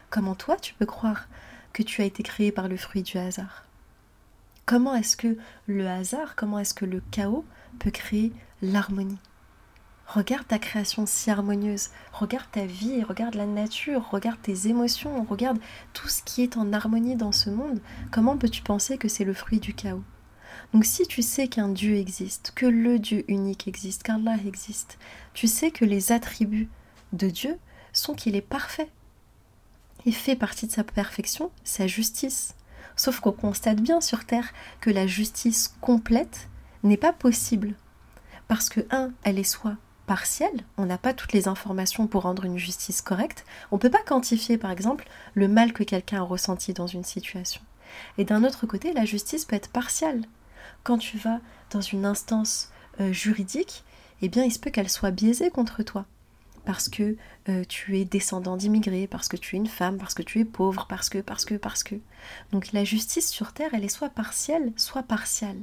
Comment 0.10 0.36
toi 0.36 0.58
tu 0.58 0.74
peux 0.74 0.86
croire 0.86 1.28
que 1.74 1.84
tu 1.84 2.02
as 2.02 2.06
été 2.06 2.24
créé 2.24 2.52
par 2.52 2.68
le 2.68 2.78
fruit 2.78 3.04
du 3.04 3.18
hasard? 3.18 3.66
Comment 4.66 4.96
est-ce 4.96 5.18
que 5.18 5.38
le 5.68 5.88
hasard, 5.88 6.36
comment 6.36 6.60
est-ce 6.60 6.74
que 6.74 6.86
le 6.86 7.02
chaos 7.12 7.46
peut 7.80 7.92
créer 7.92 8.32
l'harmonie? 8.62 9.20
Regarde 10.08 10.48
ta 10.48 10.60
création 10.60 11.06
si 11.06 11.32
harmonieuse, 11.32 11.90
regarde 12.12 12.50
ta 12.52 12.66
vie, 12.66 13.04
regarde 13.04 13.36
la 13.36 13.46
nature, 13.46 14.10
regarde 14.10 14.42
tes 14.42 14.68
émotions, 14.68 15.24
regarde 15.24 15.60
tout 15.94 16.10
ce 16.10 16.22
qui 16.24 16.42
est 16.42 16.58
en 16.58 16.74
harmonie 16.74 17.16
dans 17.16 17.32
ce 17.32 17.50
monde. 17.50 17.80
Comment 18.12 18.38
peux-tu 18.38 18.62
penser 18.62 18.98
que 18.98 19.08
c'est 19.08 19.24
le 19.24 19.34
fruit 19.34 19.60
du 19.60 19.74
chaos? 19.74 20.04
Donc 20.74 20.86
si 20.86 21.06
tu 21.06 21.22
sais 21.22 21.48
qu'un 21.48 21.70
Dieu 21.70 21.96
existe, 21.96 22.52
que 22.56 22.66
le 22.66 23.00
Dieu 23.00 23.26
unique 23.28 23.68
existe, 23.68 24.04
qu'Allah 24.04 24.38
existe, 24.46 24.98
tu 25.34 25.48
sais 25.48 25.72
que 25.72 25.86
les 25.86 26.12
attributs 26.12 26.70
de 27.14 27.30
Dieu 27.30 27.58
sont 27.94 28.14
qu'il 28.14 28.36
est 28.36 28.42
parfait. 28.42 28.90
Il 30.06 30.16
fait 30.16 30.36
partie 30.36 30.68
de 30.68 30.72
sa 30.72 30.84
perfection 30.84 31.52
sa 31.64 31.88
justice. 31.88 32.56
Sauf 32.96 33.20
qu'on 33.20 33.32
constate 33.32 33.82
bien 33.82 34.02
sur 34.02 34.26
Terre 34.26 34.54
que 34.80 34.90
la 34.90 35.08
justice 35.08 35.76
complète 35.82 36.48
n'est 36.84 36.98
pas 36.98 37.14
possible. 37.14 37.76
Parce 38.48 38.70
que, 38.70 38.82
un, 38.92 39.12
elle 39.24 39.40
est 39.40 39.44
soit 39.44 39.78
partielle, 40.08 40.66
on 40.78 40.86
n'a 40.86 40.98
pas 40.98 41.14
toutes 41.14 41.32
les 41.32 41.48
informations 41.48 42.08
pour 42.08 42.24
rendre 42.24 42.44
une 42.44 42.58
justice 42.58 43.02
correcte, 43.02 43.46
on 43.72 43.78
ne 43.78 43.82
peut 43.82 43.90
pas 43.90 44.04
quantifier 44.04 44.58
par 44.58 44.72
exemple 44.72 45.08
le 45.36 45.48
mal 45.48 45.72
que 45.72 45.84
quelqu'un 45.84 46.20
a 46.20 46.26
ressenti 46.26 46.74
dans 46.74 46.88
une 46.88 47.04
situation. 47.04 47.62
Et 48.18 48.26
d'un 48.26 48.44
autre 48.44 48.66
côté, 48.66 48.94
la 48.94 49.06
justice 49.06 49.46
peut 49.46 49.56
être 49.56 49.70
partiale. 49.70 50.24
Quand 50.84 50.98
tu 50.98 51.18
vas 51.18 51.40
dans 51.70 51.82
une 51.82 52.06
instance 52.06 52.72
euh, 53.00 53.12
juridique, 53.12 53.84
eh 54.22 54.30
bien, 54.30 54.44
il 54.44 54.52
se 54.52 54.60
peut 54.60 54.70
qu'elle 54.70 54.90
soit 54.90 55.12
biaisée 55.12 55.50
contre 55.50 55.84
toi. 55.84 56.06
Parce 56.66 56.90
que 56.90 57.16
euh, 57.50 57.64
tu 57.68 57.98
es 57.98 58.06
descendant 58.06 58.56
d'immigrés, 58.56 59.08
parce 59.08 59.28
que 59.28 59.38
tu 59.38 59.56
es 59.56 59.60
une 59.60 59.68
femme, 59.68 59.98
parce 59.98 60.14
que 60.14 60.22
tu 60.22 60.40
es 60.40 60.46
pauvre, 60.46 60.86
parce 60.88 61.10
que, 61.10 61.18
parce 61.18 61.44
que, 61.46 61.56
parce 61.56 61.84
que. 61.84 61.96
Donc 62.52 62.72
la 62.72 62.84
justice 62.84 63.30
sur 63.30 63.54
terre, 63.54 63.72
elle 63.74 63.84
est 63.84 63.90
soit 63.90 64.10
partielle, 64.10 64.72
soit 64.76 65.04
partiale. 65.04 65.62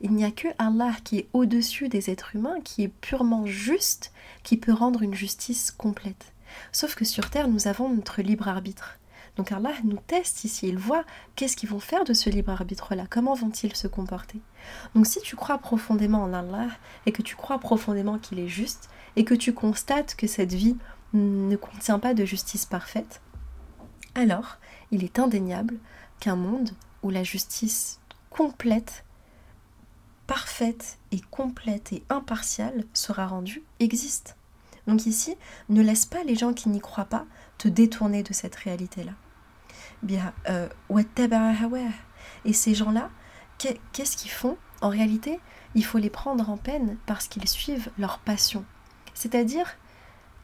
Il 0.00 0.12
n'y 0.12 0.24
a 0.24 0.30
que 0.30 0.48
Allah 0.58 0.94
qui 1.04 1.18
est 1.18 1.28
au-dessus 1.32 1.88
des 1.88 2.10
êtres 2.10 2.36
humains, 2.36 2.60
qui 2.62 2.84
est 2.84 2.88
purement 2.88 3.46
juste, 3.46 4.12
qui 4.42 4.56
peut 4.56 4.72
rendre 4.72 5.02
une 5.02 5.14
justice 5.14 5.70
complète. 5.70 6.32
Sauf 6.72 6.94
que 6.94 7.04
sur 7.04 7.30
terre, 7.30 7.48
nous 7.48 7.66
avons 7.68 7.88
notre 7.88 8.22
libre 8.22 8.48
arbitre. 8.48 8.98
Donc 9.36 9.52
Allah 9.52 9.72
nous 9.84 9.98
teste 10.06 10.44
ici, 10.44 10.66
il 10.68 10.78
voit 10.78 11.04
qu'est-ce 11.34 11.56
qu'ils 11.56 11.68
vont 11.68 11.80
faire 11.80 12.04
de 12.04 12.14
ce 12.14 12.30
libre 12.30 12.50
arbitre-là, 12.52 13.04
comment 13.08 13.34
vont-ils 13.34 13.76
se 13.76 13.86
comporter. 13.86 14.40
Donc 14.94 15.06
si 15.06 15.20
tu 15.20 15.36
crois 15.36 15.58
profondément 15.58 16.22
en 16.22 16.32
Allah 16.32 16.68
et 17.04 17.12
que 17.12 17.22
tu 17.22 17.36
crois 17.36 17.58
profondément 17.58 18.18
qu'il 18.18 18.38
est 18.38 18.48
juste 18.48 18.88
et 19.14 19.24
que 19.24 19.34
tu 19.34 19.52
constates 19.52 20.14
que 20.14 20.26
cette 20.26 20.54
vie 20.54 20.76
ne 21.12 21.56
contient 21.56 21.98
pas 21.98 22.14
de 22.14 22.24
justice 22.24 22.64
parfaite, 22.64 23.20
alors 24.14 24.56
il 24.90 25.04
est 25.04 25.18
indéniable 25.18 25.76
qu'un 26.18 26.36
monde 26.36 26.70
où 27.02 27.10
la 27.10 27.22
justice 27.22 28.00
complète, 28.30 29.04
parfaite 30.26 30.98
et 31.12 31.20
complète 31.20 31.92
et 31.92 32.02
impartiale 32.08 32.84
sera 32.94 33.26
rendue 33.26 33.62
existe. 33.80 34.36
Donc 34.86 35.04
ici, 35.04 35.36
ne 35.68 35.82
laisse 35.82 36.06
pas 36.06 36.24
les 36.24 36.36
gens 36.36 36.54
qui 36.54 36.68
n'y 36.70 36.80
croient 36.80 37.04
pas 37.04 37.26
te 37.58 37.68
détourner 37.68 38.22
de 38.22 38.32
cette 38.32 38.56
réalité-là 38.56 39.12
bien, 40.02 40.32
euh, 40.48 40.68
et 42.44 42.52
ces 42.52 42.74
gens-là, 42.74 43.10
qu'est-ce 43.58 44.16
qu'ils 44.16 44.30
font? 44.30 44.56
En 44.80 44.88
réalité, 44.88 45.40
il 45.74 45.84
faut 45.84 45.98
les 45.98 46.10
prendre 46.10 46.50
en 46.50 46.56
peine 46.56 46.96
parce 47.06 47.28
qu'ils 47.28 47.48
suivent 47.48 47.90
leur 47.98 48.18
passion. 48.18 48.64
C'est-à-dire, 49.14 49.76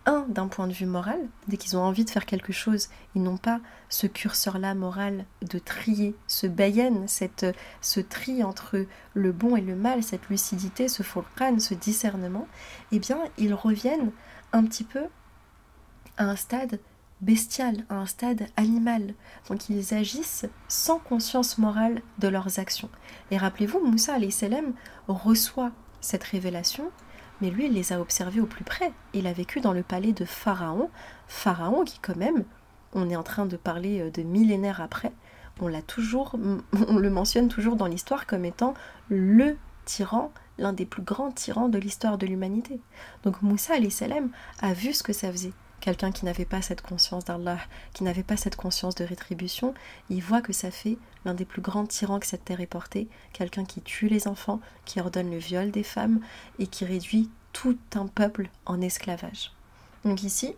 un, 0.07 0.25
d'un 0.29 0.49
point 0.49 0.67
de 0.67 0.73
vue 0.73 0.87
moral, 0.87 1.21
dès 1.47 1.57
qu'ils 1.57 1.77
ont 1.77 1.83
envie 1.83 2.05
de 2.05 2.11
faire 2.11 2.27
quelque 2.27 2.53
chose, 2.53 2.89
ils 3.15 3.23
n'ont 3.23 3.37
pas 3.37 3.61
ce 3.89 4.07
curseur-là 4.07 4.75
moral 4.75 5.27
de 5.43 5.59
trier, 5.59 6.17
ce 6.27 6.47
bayen, 6.47 7.07
cette, 7.07 7.47
ce 7.81 8.01
tri 8.01 8.43
entre 8.43 8.87
le 9.15 9.33
bon 9.33 9.57
et 9.57 9.61
le 9.61 9.77
mal, 9.77 10.03
cette 10.03 10.29
lucidité, 10.29 10.89
ce 10.89 11.03
furqan, 11.03 11.61
ce 11.61 11.75
discernement, 11.75 12.49
eh 12.91 12.99
bien, 12.99 13.19
ils 13.39 13.55
reviennent 13.55 14.11
un 14.53 14.65
petit 14.65 14.85
peu 14.85 15.05
à 16.17 16.25
un 16.25 16.37
stade 16.37 16.81
bestial, 17.23 17.85
à 17.89 17.95
un 17.95 18.07
stade 18.07 18.47
animal. 18.57 19.15
Donc 19.49 19.71
ils 19.71 19.95
agissent 19.95 20.47
sans 20.69 20.99
conscience 20.99 21.57
morale 21.57 22.03
de 22.19 22.29
leurs 22.29 22.59
actions. 22.59 22.91
Et 23.31 23.39
rappelez-vous, 23.39 23.81
Moussa 23.81 24.19
salam 24.31 24.75
reçoit 25.09 25.71
cette 26.01 26.25
révélation, 26.25 26.91
mais 27.41 27.51
lui, 27.51 27.67
il 27.67 27.73
les 27.73 27.93
a 27.93 28.01
observés 28.01 28.41
au 28.41 28.47
plus 28.47 28.65
près. 28.65 28.93
Il 29.15 29.27
a 29.27 29.33
vécu 29.33 29.61
dans 29.61 29.73
le 29.73 29.83
palais 29.83 30.13
de 30.13 30.25
Pharaon, 30.25 30.91
Pharaon 31.27 31.85
qui 31.85 31.99
quand 32.01 32.17
même, 32.17 32.45
on 32.93 33.09
est 33.09 33.17
en 33.17 33.23
train 33.23 33.47
de 33.47 33.57
parler 33.57 34.01
euh, 34.01 34.11
de 34.11 34.23
millénaires 34.23 34.81
après, 34.81 35.13
on 35.61 35.69
l'a 35.69 35.83
toujours, 35.83 36.37
on 36.89 36.99
le 36.99 37.11
mentionne 37.11 37.49
toujours 37.49 37.77
dans 37.77 37.87
l'histoire 37.87 38.27
comme 38.27 38.45
étant 38.45 38.75
le 39.09 39.57
tyran, 39.85 40.33
l'un 40.59 40.73
des 40.73 40.87
plus 40.87 41.03
grands 41.03 41.31
tyrans 41.33 41.69
de 41.69 41.79
l'histoire 41.79 42.19
de 42.19 42.27
l'humanité. 42.27 42.81
Donc 43.23 43.43
Moussa 43.43 43.75
salam 43.91 44.31
a 44.61 44.75
vu 44.75 44.93
ce 44.93 45.03
que 45.03 45.13
ça 45.13 45.31
faisait 45.31 45.53
quelqu'un 45.83 46.13
qui 46.13 46.25
n'avait 46.25 46.45
pas 46.45 46.63
cette 46.63 46.81
conscience 46.81 47.25
d'Allah, 47.25 47.59
qui 47.93 48.05
n'avait 48.05 48.23
pas 48.23 48.37
cette 48.37 48.55
conscience 48.55 48.95
de 48.95 49.05
rétribution, 49.05 49.75
il 50.11 50.23
voit 50.23 50.41
que 50.41 50.53
ça 50.53 50.71
fait 50.71 50.97
l'un 51.25 51.35
des 51.35 51.45
plus 51.45 51.61
grands 51.61 51.87
tyrans 51.87 52.21
que 52.21 52.27
cette 52.27 52.45
terre 52.45 52.61
ait 52.61 52.67
porté, 52.67 53.09
quelqu'un 53.33 53.65
qui 53.65 53.83
tue 53.83 54.07
les 54.07 54.29
enfants, 54.29 54.61
qui 54.85 55.01
ordonne 55.01 55.31
le 55.31 55.39
viol 55.39 55.73
des 55.73 55.83
femmes 55.83 56.21
et 56.61 56.69
qui 56.69 56.85
réduit 56.85 57.29
tout 57.53 57.77
un 57.97 58.07
peuple 58.07 58.49
en 58.65 58.81
esclavage. 58.81 59.53
Donc 60.05 60.23
ici, 60.23 60.55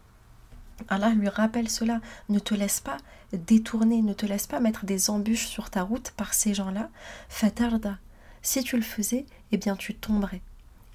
Allah 0.89 1.09
lui 1.11 1.31
rappelle 1.31 1.71
cela, 1.71 2.03
ne 2.29 2.39
te 2.39 2.55
laisse 2.55 2.81
pas 2.81 2.99
détourner, 3.33 4.03
ne 4.03 4.13
te 4.13 4.27
laisse 4.27 4.47
pas 4.47 4.61
mettre 4.61 4.85
des 4.85 5.09
embûches 5.09 5.47
sur 5.47 5.71
ta 5.71 5.83
route 5.83 6.11
par 6.11 6.35
ces 6.35 6.53
gens-là. 6.53 6.91
Fatarda, 7.31 7.99
si 8.43 8.63
tu 8.63 8.77
le 8.77 8.83
faisais, 8.83 9.25
eh 9.53 9.57
bien 9.57 9.75
tu 9.75 9.95
tomberais. 9.95 10.43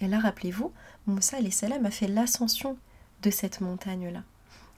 Et 0.01 0.07
là, 0.07 0.19
rappelez-vous, 0.19 0.71
Moussa 1.07 1.37
a 1.37 1.91
fait 1.91 2.07
l'ascension 2.07 2.77
de 3.21 3.29
cette 3.29 3.62
montagne-là. 3.62 4.23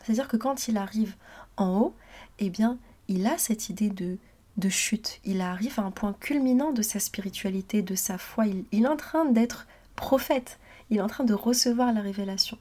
C'est-à-dire 0.03 0.27
que 0.27 0.37
quand 0.37 0.67
il 0.67 0.77
arrive 0.77 1.15
en 1.57 1.77
haut, 1.79 1.95
eh 2.39 2.49
bien, 2.49 2.77
il 3.07 3.27
a 3.27 3.37
cette 3.37 3.69
idée 3.69 3.89
de, 3.89 4.17
de 4.57 4.69
chute. 4.69 5.19
Il 5.25 5.41
arrive 5.41 5.79
à 5.79 5.83
un 5.83 5.91
point 5.91 6.13
culminant 6.13 6.71
de 6.71 6.81
sa 6.81 6.99
spiritualité, 6.99 7.81
de 7.81 7.95
sa 7.95 8.17
foi. 8.17 8.45
Il, 8.47 8.65
est 8.83 8.87
en 8.87 8.97
train 8.97 9.25
d'être 9.25 9.67
prophète. 9.95 10.59
Il 10.89 10.97
est 10.97 11.01
en 11.01 11.07
train 11.07 11.23
de 11.23 11.33
recevoir 11.33 11.93
la 11.93 12.01
révélation. 12.01 12.57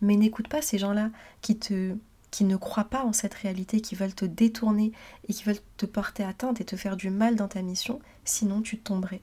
Mais 0.00 0.16
n'écoute 0.16 0.48
pas 0.48 0.62
ces 0.62 0.78
gens-là 0.78 1.10
qui 1.40 1.58
te 1.58 1.96
qui 2.30 2.44
ne 2.44 2.56
croient 2.56 2.84
pas 2.84 3.04
en 3.04 3.12
cette 3.12 3.34
réalité, 3.34 3.82
qui 3.82 3.94
veulent 3.94 4.14
te 4.14 4.24
détourner 4.24 4.92
et 5.28 5.34
qui 5.34 5.44
veulent 5.44 5.60
te 5.76 5.84
porter 5.84 6.24
atteinte 6.24 6.62
et 6.62 6.64
te 6.64 6.76
faire 6.76 6.96
du 6.96 7.10
mal 7.10 7.36
dans 7.36 7.46
ta 7.46 7.60
mission, 7.60 8.00
sinon 8.24 8.62
tu 8.62 8.78
tomberais 8.78 9.20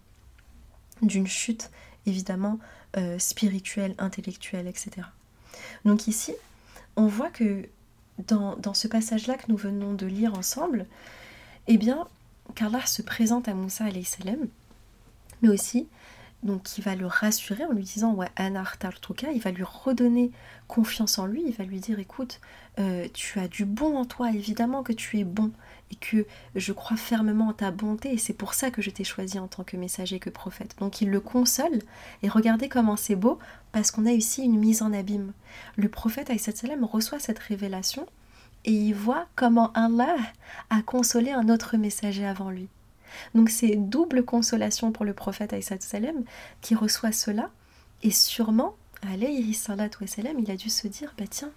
d'une 1.01 1.25
chute 1.25 1.71
évidemment 2.05 2.59
euh, 2.97 3.17
spirituelle, 3.17 3.95
intellectuelle, 3.97 4.67
etc. 4.67 5.07
Donc 5.85 6.07
ici, 6.07 6.33
on 6.95 7.07
voit 7.07 7.29
que 7.29 7.67
dans, 8.27 8.73
ce 8.73 8.87
passage-là 8.87 9.35
que 9.35 9.45
nous 9.49 9.57
venons 9.57 9.93
de 9.93 10.05
lire 10.05 10.37
ensemble, 10.37 10.85
eh 11.67 11.77
bien, 11.77 12.07
se 12.85 13.01
présente 13.01 13.47
à 13.47 13.53
Moussa 13.53 13.85
salam, 14.03 14.47
mais 15.41 15.49
aussi 15.49 15.87
donc 16.43 16.63
qui 16.63 16.81
va 16.81 16.95
le 16.95 17.05
rassurer 17.05 17.65
en 17.65 17.73
lui 17.73 17.83
disant 17.83 18.13
ouais 18.13 18.29
anar 18.37 18.77
il 19.33 19.41
va 19.41 19.51
lui 19.51 19.63
redonner 19.63 20.31
confiance 20.67 21.19
en 21.19 21.25
lui, 21.25 21.43
il 21.45 21.53
va 21.53 21.65
lui 21.65 21.79
dire 21.79 21.99
écoute, 21.99 22.39
euh, 22.79 23.07
tu 23.13 23.39
as 23.39 23.47
du 23.47 23.65
bon 23.65 23.97
en 23.97 24.05
toi, 24.05 24.31
évidemment 24.31 24.83
que 24.83 24.93
tu 24.93 25.19
es 25.19 25.23
bon 25.23 25.51
et 25.91 25.95
que 25.95 26.25
je 26.55 26.73
crois 26.73 26.97
fermement 26.97 27.47
en 27.49 27.53
ta 27.53 27.71
bonté 27.71 28.13
et 28.13 28.17
c'est 28.17 28.33
pour 28.33 28.53
ça 28.53 28.71
que 28.71 28.81
je 28.81 28.89
t'ai 28.89 29.03
choisi 29.03 29.39
en 29.39 29.47
tant 29.47 29.63
que 29.63 29.77
messager, 29.77 30.19
que 30.19 30.29
prophète. 30.29 30.75
Donc 30.79 31.01
il 31.01 31.09
le 31.09 31.19
console 31.19 31.79
et 32.21 32.29
regardez 32.29 32.69
comment 32.69 32.95
c'est 32.95 33.15
beau 33.15 33.39
parce 33.71 33.91
qu'on 33.91 34.05
a 34.05 34.11
ici 34.11 34.43
une 34.43 34.59
mise 34.59 34.81
en 34.81 34.93
abîme. 34.93 35.33
Le 35.75 35.89
prophète 35.89 36.31
salam 36.39 36.83
reçoit 36.83 37.19
cette 37.19 37.39
révélation 37.39 38.05
et 38.65 38.73
il 38.73 38.93
voit 38.93 39.27
comment 39.35 39.71
Allah 39.73 40.15
a 40.69 40.81
consolé 40.81 41.31
un 41.31 41.49
autre 41.49 41.77
messager 41.77 42.25
avant 42.25 42.49
lui. 42.49 42.67
Donc 43.33 43.49
c'est 43.49 43.75
double 43.75 44.23
consolation 44.23 44.91
pour 44.91 45.05
le 45.05 45.13
prophète 45.13 45.55
salam 45.81 46.23
qui 46.61 46.75
reçoit 46.75 47.11
cela 47.11 47.49
et 48.03 48.11
sûrement, 48.11 48.75
alayhi 49.01 49.53
salatu 49.53 50.05
il 50.37 50.51
a 50.51 50.55
dû 50.55 50.69
se 50.69 50.87
dire 50.87 51.13
bah 51.17 51.25
tiens, 51.29 51.51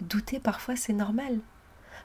douter 0.00 0.38
parfois 0.38 0.76
c'est 0.76 0.92
normal 0.92 1.40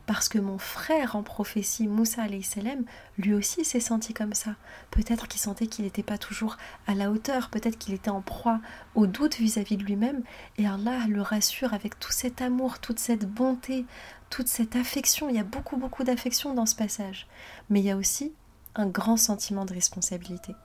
parce 0.07 0.29
que 0.29 0.39
mon 0.39 0.57
frère 0.57 1.17
en 1.17 1.21
prophétie, 1.21 1.87
Moussa 1.87 2.23
salam, 2.41 2.85
lui 3.17 3.33
aussi 3.33 3.65
s'est 3.65 3.81
senti 3.81 4.13
comme 4.13 4.33
ça. 4.33 4.55
Peut-être 4.89 5.27
qu'il 5.27 5.41
sentait 5.41 5.67
qu'il 5.67 5.83
n'était 5.83 6.01
pas 6.01 6.17
toujours 6.17 6.55
à 6.87 6.95
la 6.95 7.11
hauteur, 7.11 7.49
peut-être 7.49 7.77
qu'il 7.77 7.93
était 7.93 8.09
en 8.09 8.21
proie 8.21 8.61
au 8.95 9.05
doute 9.05 9.35
vis-à-vis 9.35 9.75
de 9.75 9.83
lui-même, 9.83 10.23
et 10.57 10.65
Allah 10.65 11.05
le 11.09 11.21
rassure 11.21 11.73
avec 11.73 11.99
tout 11.99 12.13
cet 12.13 12.41
amour, 12.41 12.79
toute 12.79 12.99
cette 12.99 13.29
bonté, 13.29 13.85
toute 14.29 14.47
cette 14.47 14.77
affection. 14.77 15.27
Il 15.27 15.35
y 15.35 15.39
a 15.39 15.43
beaucoup, 15.43 15.75
beaucoup 15.75 16.05
d'affection 16.05 16.53
dans 16.53 16.65
ce 16.65 16.75
passage, 16.75 17.27
mais 17.69 17.81
il 17.81 17.85
y 17.85 17.91
a 17.91 17.97
aussi 17.97 18.33
un 18.75 18.87
grand 18.87 19.17
sentiment 19.17 19.65
de 19.65 19.73
responsabilité. 19.73 20.55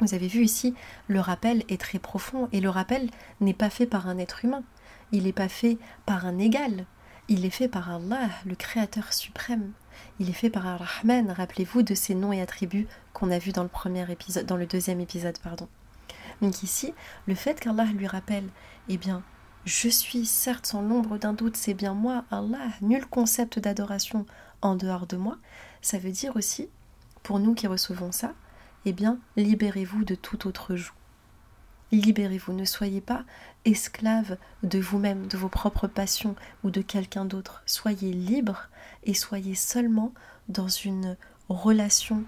Vous 0.00 0.12
avez 0.12 0.26
vu 0.26 0.42
ici, 0.42 0.74
le 1.06 1.20
rappel 1.20 1.62
est 1.68 1.80
très 1.80 2.00
profond, 2.00 2.48
et 2.50 2.60
le 2.60 2.68
rappel 2.68 3.10
n'est 3.40 3.54
pas 3.54 3.70
fait 3.70 3.86
par 3.86 4.08
un 4.08 4.18
être 4.18 4.44
humain, 4.44 4.64
il 5.12 5.22
n'est 5.22 5.32
pas 5.32 5.48
fait 5.48 5.78
par 6.04 6.26
un 6.26 6.38
égal, 6.38 6.84
il 7.28 7.44
est 7.44 7.50
fait 7.50 7.68
par 7.68 7.90
Allah, 7.90 8.28
le 8.44 8.54
Créateur 8.54 9.12
suprême. 9.12 9.72
Il 10.20 10.28
est 10.30 10.34
fait 10.34 10.50
par 10.50 10.66
Ar-Rahman. 10.66 11.30
Rappelez-vous 11.30 11.82
de 11.82 11.94
ces 11.94 12.14
noms 12.14 12.32
et 12.32 12.40
attributs 12.40 12.86
qu'on 13.12 13.30
a 13.30 13.38
vus 13.38 13.52
dans 13.52 13.64
le 13.64 14.42
dans 14.44 14.56
le 14.56 14.66
deuxième 14.66 15.00
épisode, 15.00 15.38
pardon. 15.38 15.68
Donc 16.40 16.62
ici, 16.62 16.94
le 17.26 17.34
fait 17.34 17.58
qu'Allah 17.58 17.86
lui 17.86 18.06
rappelle, 18.06 18.48
eh 18.88 18.96
bien, 18.96 19.22
je 19.64 19.88
suis 19.88 20.26
certes 20.26 20.66
sans 20.66 20.82
l'ombre 20.82 21.18
d'un 21.18 21.32
doute, 21.32 21.56
c'est 21.56 21.74
bien 21.74 21.94
moi, 21.94 22.24
Allah, 22.30 22.68
nul 22.82 23.06
concept 23.06 23.58
d'adoration 23.58 24.26
en 24.62 24.76
dehors 24.76 25.06
de 25.06 25.16
moi, 25.16 25.38
ça 25.82 25.98
veut 25.98 26.12
dire 26.12 26.36
aussi, 26.36 26.68
pour 27.22 27.40
nous 27.40 27.54
qui 27.54 27.66
recevons 27.66 28.12
ça, 28.12 28.34
eh 28.84 28.92
bien, 28.92 29.18
libérez-vous 29.36 30.04
de 30.04 30.14
tout 30.14 30.46
autre 30.46 30.76
joug. 30.76 30.92
Libérez-vous, 31.92 32.52
ne 32.52 32.64
soyez 32.64 33.00
pas 33.00 33.24
esclave 33.64 34.36
de 34.62 34.78
vous-même, 34.78 35.26
de 35.28 35.36
vos 35.36 35.48
propres 35.48 35.86
passions 35.86 36.34
ou 36.64 36.70
de 36.70 36.82
quelqu'un 36.82 37.24
d'autre. 37.24 37.62
Soyez 37.66 38.12
libre 38.12 38.68
et 39.04 39.14
soyez 39.14 39.54
seulement 39.54 40.12
dans 40.48 40.68
une 40.68 41.16
relation 41.48 42.24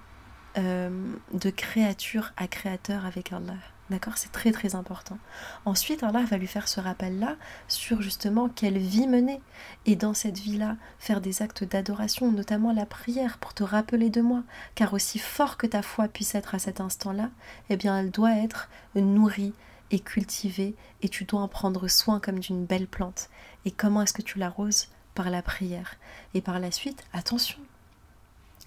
euh, 0.57 0.90
de 1.33 1.51
créature 1.51 2.33
à 2.37 2.47
créateur 2.47 3.05
avec 3.05 3.33
Allah. 3.33 3.55
D'accord 3.90 4.18
C'est 4.18 4.33
très 4.33 4.53
très 4.53 4.74
important. 4.74 5.18
Ensuite, 5.64 6.03
Allah 6.03 6.22
va 6.24 6.37
lui 6.37 6.46
faire 6.46 6.68
ce 6.68 6.79
rappel-là 6.79 7.37
sur 7.68 8.03
justement 8.03 8.51
quelle 8.51 8.77
vie 8.77 9.07
mener. 9.07 9.40
Et 9.87 9.96
dans 9.96 10.12
cette 10.12 10.38
vie-là, 10.38 10.77
faire 10.98 11.22
des 11.22 11.40
actes 11.40 11.64
d'adoration, 11.64 12.31
notamment 12.31 12.72
la 12.72 12.85
prière, 12.85 13.38
pour 13.38 13.55
te 13.55 13.64
rappeler 13.64 14.11
de 14.11 14.20
moi. 14.20 14.42
Car 14.74 14.92
aussi 14.92 15.18
fort 15.18 15.57
que 15.57 15.66
ta 15.66 15.81
foi 15.81 16.07
puisse 16.09 16.35
être 16.35 16.55
à 16.55 16.59
cet 16.59 16.81
instant-là, 16.83 17.31
eh 17.70 17.77
bien 17.77 17.98
elle 17.98 18.11
doit 18.11 18.37
être 18.37 18.68
nourrie 18.94 19.55
et 19.90 20.01
cultivée, 20.01 20.74
et 21.01 21.09
tu 21.09 21.24
dois 21.24 21.40
en 21.40 21.48
prendre 21.48 21.88
soin 21.88 22.20
comme 22.20 22.40
d'une 22.40 22.66
belle 22.66 22.87
plante. 22.87 23.31
Et 23.64 23.70
comment 23.70 24.03
est-ce 24.03 24.12
que 24.12 24.22
tu 24.22 24.38
l'arroses? 24.38 24.88
Par 25.14 25.31
la 25.31 25.42
prière. 25.42 25.96
Et 26.35 26.42
par 26.42 26.61
la 26.61 26.70
suite, 26.70 27.05
attention, 27.12 27.59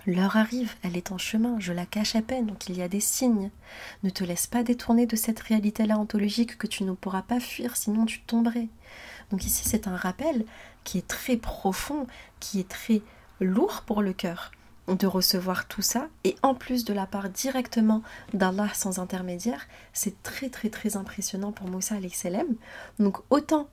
L'heure 0.07 0.35
arrive, 0.35 0.73
elle 0.81 0.97
est 0.97 1.11
en 1.11 1.19
chemin, 1.19 1.59
je 1.59 1.73
la 1.73 1.85
cache 1.85 2.15
à 2.15 2.23
peine, 2.23 2.47
donc 2.47 2.67
il 2.67 2.75
y 2.75 2.81
a 2.81 2.87
des 2.87 2.99
signes. 2.99 3.51
Ne 4.03 4.09
te 4.09 4.23
laisse 4.23 4.47
pas 4.47 4.63
détourner 4.63 5.05
de 5.05 5.15
cette 5.15 5.39
réalité-là 5.39 5.99
ontologique 5.99 6.57
que 6.57 6.65
tu 6.65 6.83
ne 6.83 6.93
pourras 6.93 7.21
pas 7.21 7.39
fuir, 7.39 7.77
sinon 7.77 8.05
tu 8.05 8.21
tomberais. 8.21 8.67
Donc 9.29 9.45
ici, 9.45 9.67
c'est 9.67 9.87
un 9.87 9.95
rappel 9.95 10.45
qui 10.83 10.97
est 10.97 11.07
très 11.07 11.37
profond, 11.37 12.07
qui 12.39 12.59
est 12.59 12.67
très 12.67 13.01
lourd 13.39 13.83
pour 13.85 14.01
le 14.01 14.13
cœur 14.13 14.51
de 14.87 15.05
recevoir 15.07 15.67
tout 15.67 15.83
ça, 15.83 16.09
et 16.23 16.35
en 16.41 16.55
plus 16.55 16.83
de 16.83 16.93
la 16.93 17.05
part 17.05 17.29
directement 17.29 18.01
d'Allah 18.33 18.69
sans 18.73 18.99
intermédiaire, 18.99 19.67
c'est 19.93 20.21
très 20.23 20.49
très 20.49 20.69
très 20.69 20.97
impressionnant 20.97 21.51
pour 21.51 21.67
Moussa 21.67 21.95
salam. 22.11 22.47
Donc 22.99 23.19
autant 23.29 23.69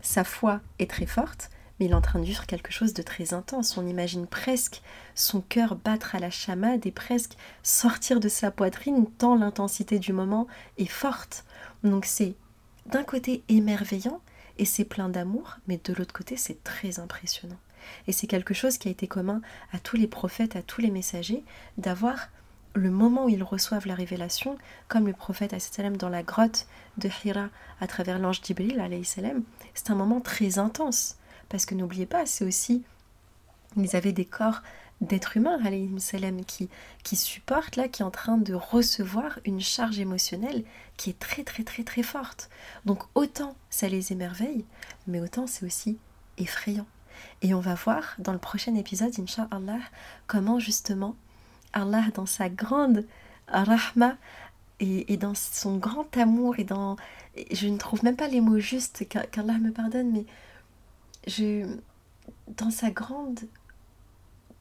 sa 0.00 0.24
foi 0.24 0.60
est 0.78 0.88
très 0.88 1.06
forte, 1.06 1.50
il 1.84 1.92
est 1.92 1.94
en 1.94 2.00
train 2.00 2.18
de 2.18 2.24
vivre 2.24 2.46
quelque 2.46 2.72
chose 2.72 2.94
de 2.94 3.02
très 3.02 3.34
intense. 3.34 3.76
On 3.76 3.86
imagine 3.86 4.26
presque 4.26 4.82
son 5.14 5.40
cœur 5.40 5.76
battre 5.76 6.14
à 6.14 6.18
la 6.18 6.30
chamade 6.30 6.86
et 6.86 6.92
presque 6.92 7.36
sortir 7.62 8.20
de 8.20 8.28
sa 8.28 8.50
poitrine 8.50 9.06
tant 9.18 9.36
l'intensité 9.36 9.98
du 9.98 10.12
moment 10.12 10.46
est 10.78 10.86
forte. 10.86 11.44
Donc 11.84 12.04
c'est 12.04 12.34
d'un 12.86 13.04
côté 13.04 13.42
émerveillant 13.48 14.20
et 14.58 14.64
c'est 14.64 14.84
plein 14.84 15.08
d'amour, 15.08 15.58
mais 15.66 15.80
de 15.82 15.92
l'autre 15.92 16.12
côté 16.12 16.36
c'est 16.36 16.62
très 16.62 16.98
impressionnant. 16.98 17.58
Et 18.06 18.12
c'est 18.12 18.26
quelque 18.26 18.54
chose 18.54 18.78
qui 18.78 18.88
a 18.88 18.92
été 18.92 19.06
commun 19.08 19.40
à 19.72 19.78
tous 19.78 19.96
les 19.96 20.06
prophètes, 20.06 20.56
à 20.56 20.62
tous 20.62 20.80
les 20.80 20.90
messagers, 20.90 21.42
d'avoir 21.78 22.28
le 22.74 22.90
moment 22.90 23.26
où 23.26 23.28
ils 23.28 23.42
reçoivent 23.42 23.86
la 23.86 23.94
révélation, 23.94 24.56
comme 24.88 25.06
le 25.06 25.12
prophète 25.12 25.54
dans 25.98 26.08
la 26.08 26.22
grotte 26.22 26.66
de 26.96 27.10
Hira 27.24 27.48
à 27.80 27.86
travers 27.86 28.18
l'ange 28.18 28.40
Jibril, 28.42 28.82
c'est 29.74 29.90
un 29.90 29.94
moment 29.94 30.20
très 30.20 30.58
intense. 30.58 31.16
Parce 31.52 31.66
que 31.66 31.74
n'oubliez 31.74 32.06
pas, 32.06 32.24
c'est 32.24 32.46
aussi. 32.46 32.82
Ils 33.76 33.94
avaient 33.94 34.12
des 34.12 34.24
corps 34.24 34.62
d'êtres 35.02 35.36
humains, 35.36 35.58
qui, 36.46 36.70
qui 37.02 37.14
supportent, 37.14 37.76
là, 37.76 37.88
qui 37.88 38.00
est 38.00 38.04
en 38.06 38.10
train 38.10 38.38
de 38.38 38.54
recevoir 38.54 39.38
une 39.44 39.60
charge 39.60 39.98
émotionnelle 39.98 40.64
qui 40.96 41.10
est 41.10 41.18
très, 41.18 41.44
très, 41.44 41.62
très, 41.62 41.84
très 41.84 42.02
forte. 42.02 42.48
Donc, 42.86 43.02
autant 43.14 43.54
ça 43.68 43.86
les 43.86 44.12
émerveille, 44.12 44.64
mais 45.06 45.20
autant 45.20 45.46
c'est 45.46 45.66
aussi 45.66 45.98
effrayant. 46.38 46.86
Et 47.42 47.52
on 47.52 47.60
va 47.60 47.74
voir 47.74 48.14
dans 48.18 48.32
le 48.32 48.38
prochain 48.38 48.74
épisode, 48.74 49.12
Inch'Allah, 49.20 49.80
comment 50.26 50.58
justement 50.58 51.16
Allah, 51.74 52.04
dans 52.14 52.26
sa 52.26 52.48
grande 52.48 53.06
rahma 53.46 54.16
et, 54.80 55.12
et, 55.12 55.18
dans 55.18 55.34
son 55.34 55.76
grand 55.76 56.16
amour, 56.16 56.58
et 56.58 56.64
dans. 56.64 56.96
Je 57.50 57.68
ne 57.68 57.76
trouve 57.76 58.04
même 58.04 58.16
pas 58.16 58.28
les 58.28 58.40
mots 58.40 58.58
justes, 58.58 59.06
qu'Allah 59.06 59.58
me 59.58 59.70
pardonne, 59.70 60.12
mais 60.12 60.24
je, 61.27 61.77
dans 62.47 62.71
sa 62.71 62.89
grande 62.91 63.39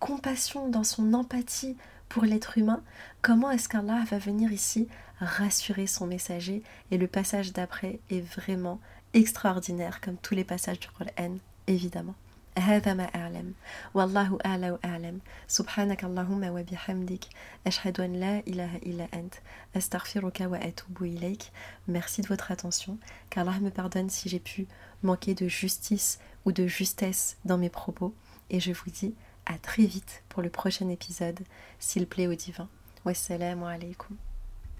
compassion, 0.00 0.68
dans 0.68 0.84
son 0.84 1.14
empathie 1.14 1.76
pour 2.08 2.24
l'être 2.24 2.58
humain, 2.58 2.82
comment 3.22 3.50
est-ce 3.50 3.68
qu'Allah 3.68 4.04
va 4.10 4.18
venir 4.18 4.52
ici 4.52 4.88
rassurer 5.20 5.86
son 5.86 6.06
messager 6.06 6.62
Et 6.90 6.98
le 6.98 7.06
passage 7.06 7.52
d'après 7.52 8.00
est 8.10 8.20
vraiment 8.20 8.80
extraordinaire, 9.14 10.00
comme 10.00 10.16
tous 10.16 10.34
les 10.34 10.44
passages 10.44 10.80
du 10.80 10.88
Coran, 10.88 11.36
évidemment. 11.66 12.14
هذا 12.58 12.94
ما 12.94 13.04
أعلم 13.04 13.52
والله 13.94 14.38
أعلى 14.46 14.70
وأعلم 14.70 15.20
سبحانك 15.48 16.04
اللهم 16.04 16.44
وبحمدك 16.44 17.24
أشهد 17.66 18.00
أن 18.00 18.12
لا 18.12 18.38
إله 18.38 18.76
إلا 18.76 19.08
أنت 19.14 19.34
أستغفرك 19.76 20.40
وأتوب 20.40 21.02
إليك 21.02 21.42
Merci 21.88 22.22
de 22.22 22.28
votre 22.28 22.50
attention 22.50 22.98
qu'Allah 23.30 23.60
me 23.60 23.70
pardonne 23.70 24.08
si 24.08 24.28
j'ai 24.28 24.40
pu 24.40 24.66
manquer 25.03 25.33
de 25.33 25.47
justice 25.47 26.19
ou 26.45 26.51
de 26.51 26.67
justesse 26.67 27.37
dans 27.45 27.57
mes 27.57 27.69
propos. 27.69 28.13
Et 28.49 28.59
je 28.59 28.71
vous 28.71 28.89
dis 28.89 29.13
à 29.45 29.57
très 29.57 29.85
vite 29.85 30.23
pour 30.29 30.41
le 30.41 30.49
prochain 30.49 30.89
épisode. 30.89 31.39
S'il 31.79 32.07
plaît 32.07 32.27
au 32.27 32.35
divin. 32.35 32.69
Wassalamu 33.05 33.65
alaikum 33.65 34.17